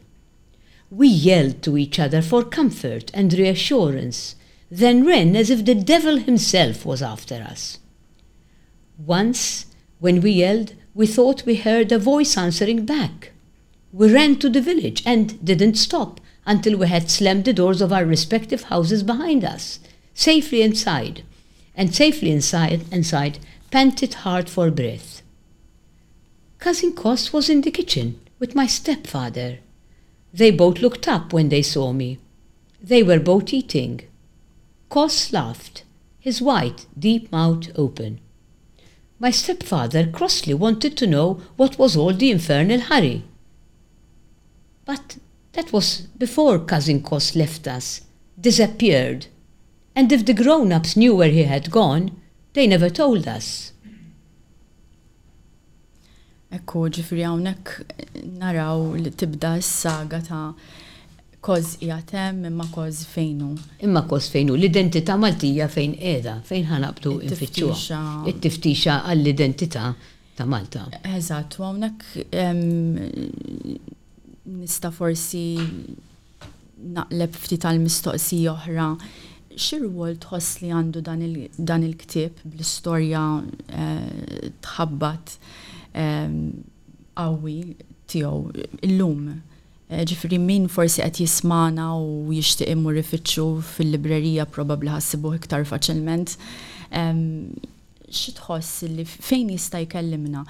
We 0.91 1.07
yelled 1.07 1.63
to 1.63 1.79
each 1.79 1.97
other 1.97 2.21
for 2.21 2.43
comfort 2.43 3.09
and 3.15 3.33
reassurance 3.33 4.35
then 4.71 5.05
ran 5.05 5.35
as 5.35 5.49
if 5.49 5.65
the 5.65 5.75
devil 5.75 6.17
himself 6.17 6.85
was 6.85 7.01
after 7.01 7.35
us. 7.35 7.79
Once, 8.97 9.65
when 9.99 10.21
we 10.21 10.31
yelled, 10.31 10.73
we 10.93 11.07
thought 11.07 11.45
we 11.45 11.55
heard 11.55 11.91
a 11.91 11.99
voice 11.99 12.37
answering 12.37 12.85
back. 12.85 13.31
We 13.91 14.13
ran 14.13 14.37
to 14.39 14.49
the 14.49 14.61
village 14.61 15.01
and 15.05 15.43
didn't 15.43 15.75
stop 15.75 16.19
until 16.45 16.77
we 16.77 16.87
had 16.87 17.09
slammed 17.09 17.45
the 17.45 17.53
doors 17.53 17.81
of 17.81 17.91
our 17.91 18.05
respective 18.05 18.63
houses 18.63 19.01
behind 19.03 19.43
us, 19.43 19.79
safely 20.13 20.61
inside, 20.61 21.23
and 21.75 21.93
safely 21.95 22.31
inside, 22.31 22.83
inside, 22.91 23.39
panted 23.71 24.13
hard 24.15 24.49
for 24.49 24.69
breath. 24.69 25.21
Cousin 26.59 26.93
Cos 26.93 27.31
was 27.33 27.49
in 27.49 27.61
the 27.61 27.71
kitchen 27.71 28.19
with 28.37 28.55
my 28.55 28.67
stepfather. 28.67 29.59
They 30.33 30.51
both 30.51 30.79
looked 30.79 31.07
up 31.07 31.31
when 31.33 31.49
they 31.49 31.61
saw 31.61 31.93
me. 31.93 32.19
They 32.81 33.01
were 33.01 33.19
both 33.19 33.51
eating. 33.53 34.01
Cos 34.89 35.31
laughed, 35.31 35.83
his 36.19 36.41
wide, 36.41 36.81
deep 36.97 37.31
mouth 37.31 37.67
open. 37.75 38.19
My 39.19 39.29
stepfather 39.31 40.07
crossly 40.07 40.53
wanted 40.55 40.97
to 40.97 41.05
know 41.07 41.41
what 41.57 41.77
was 41.77 41.95
all 41.95 42.11
the 42.13 42.31
infernal 42.31 42.79
hurry. 42.79 43.23
But 44.85 45.17
that 45.53 45.71
was 45.71 46.07
before 46.17 46.57
Cousin 46.57 47.03
Cos 47.03 47.35
left 47.35 47.67
us, 47.67 48.01
disappeared, 48.39 49.27
and 49.95 50.11
if 50.11 50.25
the 50.25 50.33
grown 50.33 50.71
ups 50.71 50.97
knew 50.97 51.13
where 51.15 51.29
he 51.29 51.43
had 51.43 51.69
gone, 51.69 52.19
they 52.53 52.65
never 52.65 52.89
told 52.89 53.27
us. 53.27 53.71
Ekko, 56.51 56.87
ġifri 56.89 57.21
għawnek 57.27 57.75
naraw 58.41 58.77
li 59.03 59.11
tibda 59.21 59.51
s-saga 59.61 60.17
ta' 60.31 60.47
koz 61.41 61.77
jatem 61.79 62.45
imma 62.45 62.65
koz 62.73 63.03
fejnu. 63.07 63.53
Imma 63.85 64.03
koz 64.07 64.27
fejnu, 64.33 64.55
l-identità 64.57 65.15
Maltija 65.17 65.69
fejn 65.71 65.95
edha, 65.99 66.35
fejn 66.45 66.65
ħanabtu 66.71 67.15
infittxuha. 67.27 68.01
It-tiftixa 68.31 68.99
għall-identità 69.11 69.93
ta' 70.35 70.45
Malta. 70.49 70.85
Eżatt, 71.15 71.57
u 71.59 71.65
għonek 71.69 72.05
nista 74.59 74.91
forsi 74.91 75.47
naqleb 76.99 77.35
ftit 77.35 77.63
tal 77.65 77.79
mistoqsija 77.83 78.53
oħra. 78.57 78.89
Xirwol 79.59 80.15
tħoss 80.21 80.61
li 80.61 80.69
għandu 80.75 81.01
dan 81.03 81.83
il-ktib 81.83 82.45
bl-istorja 82.45 83.23
eh, 83.71 84.53
tħabbat 84.63 85.33
qawwi 87.19 87.57
tiegħu 88.09 88.65
illum 88.87 89.23
Eh, 89.89 90.03
ġifri 90.05 90.37
min 90.37 90.67
forsi 90.69 91.01
qed 91.01 91.17
jismana 91.23 91.87
u 91.97 92.29
jixtieq 92.29 92.69
imur 92.75 92.93
rifittxu 92.93 93.45
fil-librerija 93.73 94.43
probabbli 94.45 94.91
ħassibuh 94.93 95.33
iktar 95.39 95.63
faċilment. 95.65 96.35
Xi 98.09 98.33
tħoss 98.37 98.83
li 98.89 99.03
fejn 99.09 99.49
jista' 99.55 99.81
jkellimna? 99.87 100.43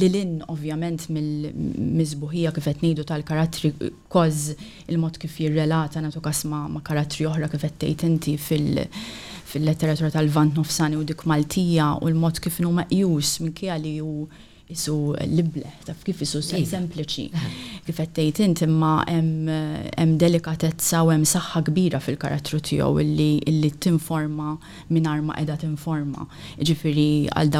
Lilin 0.00 0.38
ovvjament 0.48 1.10
mill-miżbuħija 1.12 2.54
kif 2.56 2.70
qed 2.70 2.86
ngħidu 2.86 3.06
tal-karattri 3.12 3.74
koz 4.12 4.40
il-mod 4.88 5.20
kif 5.20 5.36
jirrelata 5.44 6.00
nagħtu 6.06 6.24
kasma 6.24 6.64
ma' 6.72 6.84
karattri 6.88 7.28
oħra 7.28 7.52
kif 7.52 7.68
qed 7.68 7.78
tgħid 7.84 8.08
inti 8.14 8.38
fil- 8.40 8.84
fil-letteratura 9.52 10.12
tal-vant 10.16 10.56
nofsani 10.60 10.96
u 10.96 11.04
dik 11.12 11.28
Maltija 11.28 11.92
u 12.00 12.08
l-mod 12.08 12.40
kif 12.40 12.62
huma 12.64 12.88
min 12.88 13.52
minn 13.52 13.78
li 13.84 13.94
u 14.00 14.12
isu 14.72 14.94
libleħ, 15.22 15.74
taf 15.86 16.02
kif 16.08 16.22
isu 16.26 16.40
sempliċi. 16.42 17.24
Kif 17.86 18.00
għattejt 18.02 18.40
int 18.48 18.62
imma 18.66 18.92
hemm 19.06 20.16
delikatezza 20.18 21.04
u 21.06 21.12
hemm 21.12 21.26
saħħa 21.32 21.60
kbira 21.68 22.00
fil-karattru 22.02 22.58
tiegħu 22.70 23.02
illi 23.04 23.70
tinforma 23.82 24.56
mingħajr 24.90 25.22
ma 25.26 25.36
qiegħda 25.38 25.58
tinforma. 25.62 26.26
Ġifieri 26.58 27.06
għal 27.34 27.54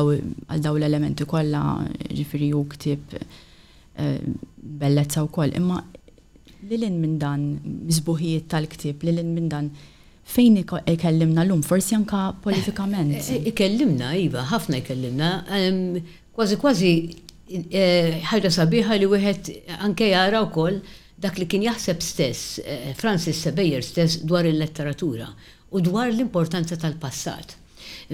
daw 0.58 0.78
l-elementi 0.80 1.28
kollha 1.30 1.62
ġifieri 2.10 2.50
hu 2.56 2.64
ktieb 2.74 3.14
eh, 3.18 4.18
bellezza 4.56 5.26
wkoll. 5.28 5.54
Imma 5.62 5.78
lilin 6.66 6.98
minn 6.98 7.20
dan 7.22 7.50
miżbuħijiet 7.86 8.50
tal-ktieb, 8.50 9.06
lilin 9.06 9.30
minn 9.36 9.52
dan 9.52 9.70
fejn 10.26 10.64
ikellimna 10.66 11.44
l-lum, 11.46 11.60
forsi 11.62 11.94
anka 11.94 12.32
politikament. 12.42 13.20
Ikellimna, 13.46 14.10
iva, 14.18 14.42
ħafna 14.50 14.80
ikellimna 14.82 15.30
kważi 16.36 16.56
kważi 16.60 16.92
eh, 17.72 18.16
ħaġa 18.30 18.50
sabiħa 18.52 18.96
li 19.00 19.08
wieħed 19.08 19.52
anke 19.86 20.08
jara 20.12 20.42
wkoll 20.44 20.80
dak 21.22 21.38
li 21.40 21.46
kien 21.48 21.64
jaħseb 21.64 22.02
stess 22.04 22.58
eh, 22.60 22.92
Francis 22.98 23.40
Sebejer 23.46 23.84
stess 23.84 24.18
dwar 24.26 24.46
il-letteratura 24.48 25.30
u 25.72 25.80
dwar 25.80 26.08
l-importanza 26.12 26.76
tal-passat. 26.76 27.56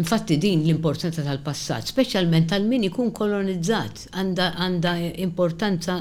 Infatti 0.00 0.38
din 0.40 0.62
l-importanza 0.64 1.20
tal-passat, 1.26 1.90
speċjalment 1.92 2.46
tal-min 2.52 2.86
ikun 2.88 3.10
kolonizzat, 3.14 4.06
għanda 4.16 4.92
importanza 5.24 5.98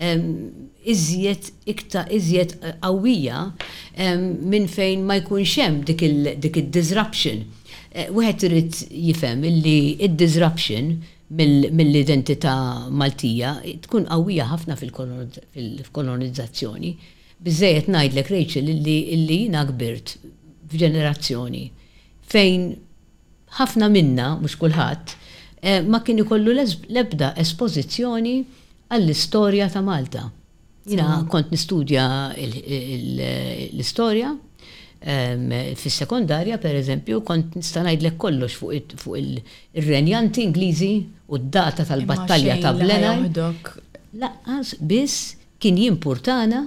iżjed 0.00 1.50
ikta 1.68 2.06
iżjed 2.16 2.56
eh, 2.64 2.76
qawwija 2.82 3.44
minn 4.50 4.68
fejn 4.72 5.02
ma 5.04 5.18
jkunx 5.20 5.58
hemm 5.60 5.82
dik 5.84 6.06
il-disruption. 6.64 7.44
Wieħed 7.90 8.44
irid 8.46 8.76
jifhem 8.88 9.42
illi 9.48 9.78
id-disruption 10.06 10.92
mill-identità 11.30 12.86
Maltija 12.90 13.54
tkun 13.84 14.06
qawwija 14.08 14.48
ħafna 14.50 14.74
fil-kolonizzazzjoni. 14.80 16.94
Biżejjed 17.40 17.86
ngħidlek 17.94 18.28
Rachel 18.34 18.68
illi 18.70 18.96
jiena 19.28 19.62
kbirt 19.68 20.08
f'ġenerazzjoni 20.70 21.62
fejn 22.30 22.62
ħafna 23.58 23.86
minna, 23.90 24.26
mhux 24.40 24.54
kulħadd, 24.60 25.06
eh, 25.66 25.80
ma 25.86 25.98
kien 26.06 26.18
ikollu 26.24 26.50
l-ebda 26.56 27.28
espożizzjoni 27.42 28.36
għall-istorja 28.90 29.64
ta' 29.72 29.82
Malta. 29.86 30.22
Jina 30.90 31.08
kont 31.30 31.48
nistudja 31.54 32.04
l-istorja 32.38 34.28
Fis-sekondarja, 35.74 36.58
per 36.58 36.74
eżempju, 36.76 37.22
kont 37.24 37.54
lek 38.00 38.16
kollox 38.18 38.52
fuq 38.52 39.14
il-renjanti 39.16 40.42
Ingliżi 40.42 41.06
u 41.26 41.36
d-data 41.38 41.84
tal-battalja 41.84 42.58
ta' 42.60 42.74
Blena. 42.74 43.14
Laqqas 44.18 44.74
biss 44.80 45.16
kien 45.58 45.78
jimpurtana 45.78 46.66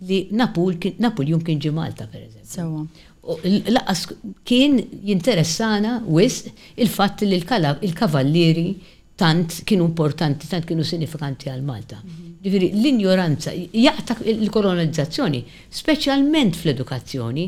li 0.00 0.28
Napol 0.32 0.76
kien 0.78 1.00
ġi 1.00 1.72
Malta, 1.72 2.06
per 2.12 2.20
eżempju. 2.20 3.70
Laqqas 3.72 4.04
kien 4.44 4.76
jinteressana 5.04 6.02
wis 6.06 6.42
il-fatt 6.76 7.22
li 7.24 7.38
l-kavallieri 7.40 8.74
tant 9.16 9.62
kienu 9.64 9.84
importanti, 9.86 10.46
tant 10.48 10.66
kienu 10.66 10.82
sinifikanti 10.84 11.48
għal 11.50 11.62
Malta. 11.62 12.02
Mhm. 12.04 12.28
Ġifiri, 12.42 12.72
l-ignoranza, 12.82 13.52
jaqta 13.54 14.16
l-kolonizzazzjoni, 14.24 15.44
specialment 15.70 16.54
fl-edukazzjoni, 16.58 17.44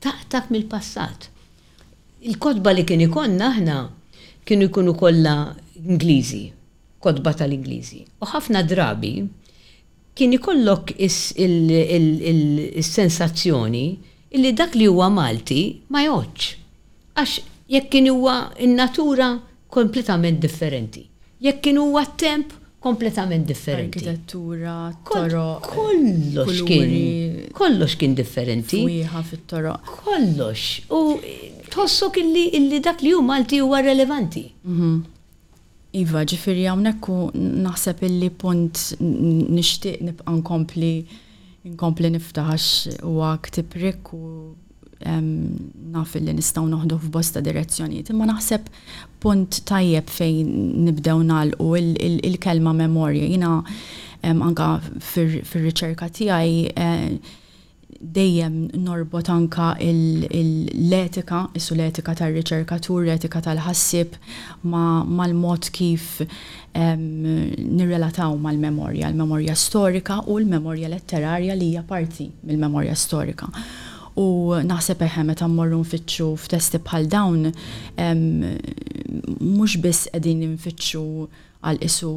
taqtak 0.00 0.48
mill-passat. 0.52 1.28
Il-kodba 2.28 2.72
li 2.76 2.84
kien 2.88 3.00
ikonna 3.06 3.44
aħna 3.54 3.76
kienu 4.48 4.64
jkunu 4.70 4.92
kollha 5.00 5.34
Ingliżi, 5.80 6.42
kodba 7.00 7.32
tal-Ingliżi. 7.36 8.00
U 8.20 8.24
ħafna 8.32 8.60
drabi 8.68 9.12
kien 10.18 10.32
ikollok 10.36 10.84
il-sensazzjoni 11.00 13.84
li 14.36 14.52
dak 14.60 14.72
li 14.76 14.86
huwa 14.92 15.08
Malti 15.14 15.60
ma 15.94 16.00
joċ. 16.04 16.38
Għax 17.16 17.32
jekk 17.76 17.86
kien 17.94 18.06
huwa 18.12 18.34
in-natura 18.66 19.28
kompletament 19.72 20.38
differenti. 20.44 21.02
Jekk 21.40 21.58
kien 21.68 21.78
huwa 21.80 22.02
temp 22.20 22.48
kompletament 22.80 23.46
differenti. 23.46 23.98
Arkitettura, 24.00 24.74
toro. 25.08 25.60
Kollox 25.64 26.60
kien. 26.66 26.90
Kollox 27.56 27.96
kien 28.00 28.14
differenti. 28.16 28.80
Wieħa 28.88 29.22
fit-toro. 29.28 29.74
Kollox. 29.88 30.86
U 30.96 31.18
tossok 31.70 32.20
illi, 32.24 32.46
illi 32.58 32.80
dak 32.84 33.04
li 33.04 33.12
huma 33.16 33.36
Malti 33.36 33.60
huwa 33.62 33.82
relevanti. 33.84 34.44
Mhm. 34.64 34.94
Iva, 36.04 36.22
ġifiri 36.30 36.68
għamnek 36.70 37.08
u 37.10 37.18
naħseb 37.66 38.04
illi 38.06 38.28
punt 38.30 38.82
nishtiq 39.02 40.00
nibqa 40.06 40.30
nkompli 40.38 40.90
nkompli 41.72 42.08
niftaħax 42.14 42.68
u 43.04 43.18
għak 43.20 43.50
tiprek 43.58 44.14
u 44.16 44.20
naf 45.90 46.14
li 46.14 46.32
nistaw 46.36 46.66
noħdu 46.68 46.98
f'bosta 47.00 47.40
direzzjonijiet. 47.42 48.10
Imma 48.12 48.26
naħseb 48.28 48.66
punt 49.22 49.62
tajjeb 49.68 50.06
fejn 50.06 50.84
nibdew 50.86 51.22
nalqu 51.24 51.70
il-kelma 51.78 52.72
memorja. 52.76 53.24
Jina 53.30 53.54
anka 54.22 54.68
fir-riċerka 55.00 56.10
tiegħi 56.12 56.56
e, 56.76 56.90
dejjem 58.00 58.58
norbot 58.80 59.28
anka 59.32 59.70
l-etika, 59.82 61.40
issu 61.58 61.74
l-etika 61.74 62.14
tal-riċerkatur, 62.16 63.04
l-etika 63.04 63.40
tal-ħassib 63.44 64.14
mal-mod 64.62 65.68
kif 65.74 66.20
nirrelataw 66.76 68.36
mal-memorja, 68.40 69.10
l-memorja 69.10 69.56
storika 69.56 70.20
u 70.26 70.38
l-memorja 70.38 70.92
letterarja 70.92 71.56
li 71.58 71.74
hija 71.74 71.82
parti 71.88 72.28
mill-memorja 72.44 72.96
storika. 72.96 73.48
U 74.18 74.54
naħseb 74.66 75.04
eħe 75.06 75.22
meta 75.24 75.46
mmorru 75.46 75.78
nfittxu 75.84 76.24
f'testi 76.42 76.78
bħal 76.82 77.04
dawn, 77.12 77.42
mhux 79.38 79.76
biss 79.84 80.08
qegħdin 80.10 80.42
nfittxu 80.56 81.04
għal 81.60 81.78
isu 81.84 82.10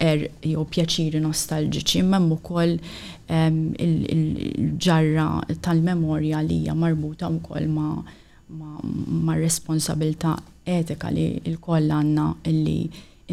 er 0.00 0.28
jew 0.46 0.64
pjaċiri 0.70 1.20
nostalġiċi, 1.20 1.98
imma 2.00 2.18
ukoll 2.38 2.76
il-ġarra 3.26 5.28
tal-memorja 5.60 6.40
li 6.46 6.58
hija 6.64 6.74
marbuta 6.74 7.28
wkoll 7.34 7.66
ma' 7.68 8.04
ma', 8.48 8.80
ma 9.26 9.34
responsabilta 9.36 10.36
etika 10.64 11.10
li 11.10 11.40
l-koll 11.52 11.90
għanna 11.90 12.30
illi 12.48 12.78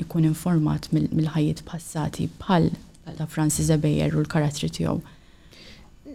ikun 0.03 0.27
informat 0.27 0.89
mill-ħajiet 0.95 1.63
passati 1.69 2.29
bħal 2.41 2.71
ta' 3.19 3.27
Francis 3.31 3.69
Zabejer 3.71 4.15
u 4.17 4.23
l-karattri 4.23 4.71
tiegħu. 4.73 4.97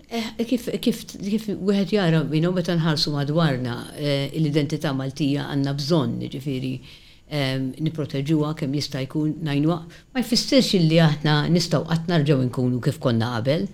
Eh, 0.09 0.39
kif 0.49 0.65
kif 0.81 1.03
kif 1.21 1.45
wieħed 1.53 1.93
jara 1.93 2.23
minnu 2.25 2.49
meta 2.55 2.73
nħarsu 2.75 3.11
madwarna 3.13 3.75
eh, 3.93 4.29
l-identità 4.39 4.91
Maltija 4.97 5.45
għandna 5.53 5.75
bżonn, 5.77 6.15
ġifieri 6.33 6.71
ehm, 7.29 7.67
niproteġuha 7.85 8.55
kemm 8.57 8.77
jista' 8.79 9.03
jkun 9.05 9.35
najnuha. 9.45 9.77
Ma 10.15 10.23
jfissirx 10.25 10.81
li 10.81 10.97
aħna 11.03 11.37
nistgħu 11.53 11.83
qatt 11.91 12.09
narġgħu 12.09 12.47
nkunu 12.49 12.81
kif 12.87 12.97
konna 13.03 13.35
qabel. 13.37 13.67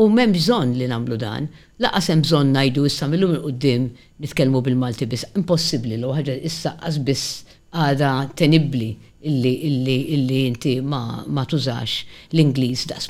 U 0.00 0.06
mem 0.08 0.32
bżon 0.32 0.70
li 0.78 0.86
namlu 0.88 1.18
dan, 1.20 1.50
laqas 1.84 2.06
hemm 2.08 2.22
bżon 2.24 2.54
najdu 2.56 2.86
issa 2.88 3.04
millum 3.12 3.34
il-qoddim 3.36 3.90
nitkellmu 4.24 4.62
bil-Malti 4.64 5.04
biss, 5.10 5.26
impossibbli 5.36 5.98
l 6.00 6.14
ħaġa 6.16 6.38
issa 6.48 6.72
qas 6.80 6.96
biss 7.04 7.42
għada 7.76 8.14
tenibli 8.40 8.94
illi 9.24 9.52
illi 9.68 9.96
illi 10.16 10.40
inti 10.48 10.74
ma 10.92 11.04
ma 11.36 11.42
tużax 11.46 11.88
l-Ingliż 12.34 12.86
das 12.90 13.04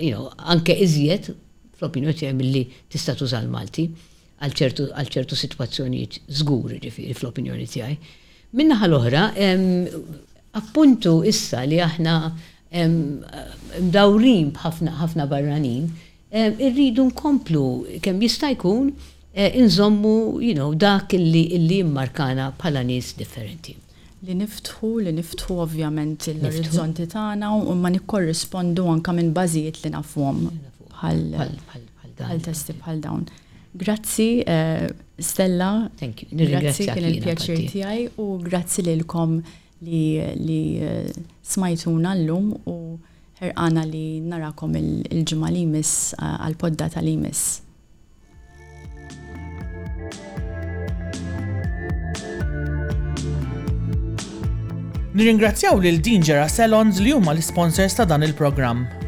you 0.00 0.12
know, 0.14 0.24
anke 0.36 0.72
iżjed 0.76 1.30
fl-opinjoni 1.78 2.14
tiegħi 2.14 2.64
tista' 2.92 3.14
tuża 3.20 3.38
l-Malti 3.44 3.86
għal 4.44 5.08
ċertu 5.12 5.38
sitwazzjonijiet 5.40 6.18
żgur 6.40 6.74
ġifieri 6.82 7.14
fl-opinjoni 7.18 7.64
tiegħi. 7.74 7.94
Minnaħa 8.58 8.86
l-oħra, 8.90 9.22
appuntu 10.60 11.14
issa 11.30 11.62
li 11.66 11.78
aħna 11.80 12.14
mdawrin 12.74 14.50
b'ħafna 14.58 15.28
barranin, 15.34 15.86
irridu 16.34 17.08
nkomplu 17.12 17.64
kemm 18.04 18.22
jista' 18.26 18.52
jkun 18.56 18.90
eh, 18.92 19.50
inżommu, 19.62 20.40
you 20.42 20.52
know, 20.54 20.70
dak 20.74 21.14
illi 21.18 21.80
mmarkana 21.86 22.52
bħala 22.58 22.84
nies 22.92 23.14
differenti. 23.18 23.78
Li 24.24 24.32
niftħu, 24.40 24.88
li 25.04 25.12
niftħu 25.18 25.56
ovvjament 25.66 26.26
l-orizzonti 26.32 27.04
tagħna 27.12 27.48
u 27.60 27.74
ma 27.76 27.90
nikkorrispondu 27.94 28.86
anka 28.92 29.12
minn 29.18 29.32
bażijiet 29.36 29.82
li 29.84 29.90
nafhom 29.94 30.38
bħal 30.94 32.40
testi 32.46 32.76
bħal 32.78 33.02
dawn. 33.04 33.26
Grazzi, 33.76 34.40
eh, 34.48 34.86
Stella. 35.18 35.70
Grazzi 35.98 36.86
kien 36.90 37.06
il-pjaċir 37.10 37.60
tiegħi 37.70 38.06
u 38.24 38.28
grazzi 38.48 38.84
lilkom 38.86 39.36
li 39.84 40.04
eh, 40.22 41.20
smajtuna 41.54 42.16
llum 42.22 42.54
u 42.72 42.78
ħerqana 43.42 43.84
li 43.90 44.06
narakom 44.24 44.78
il-ġimgħa 44.80 45.52
li 45.54 45.66
jmiss 45.68 46.16
eh, 46.16 46.32
għal-podda 46.48 46.88
tal-imis. 46.96 47.44
Nirringrazzjaw 55.14 55.78
lil 55.78 56.00
Dinġera 56.02 56.48
Salons 56.50 56.98
li 56.98 57.14
huma 57.14 57.36
l-sponsors 57.38 57.94
ta' 58.00 58.04
dan 58.14 58.26
il-programm. 58.26 59.03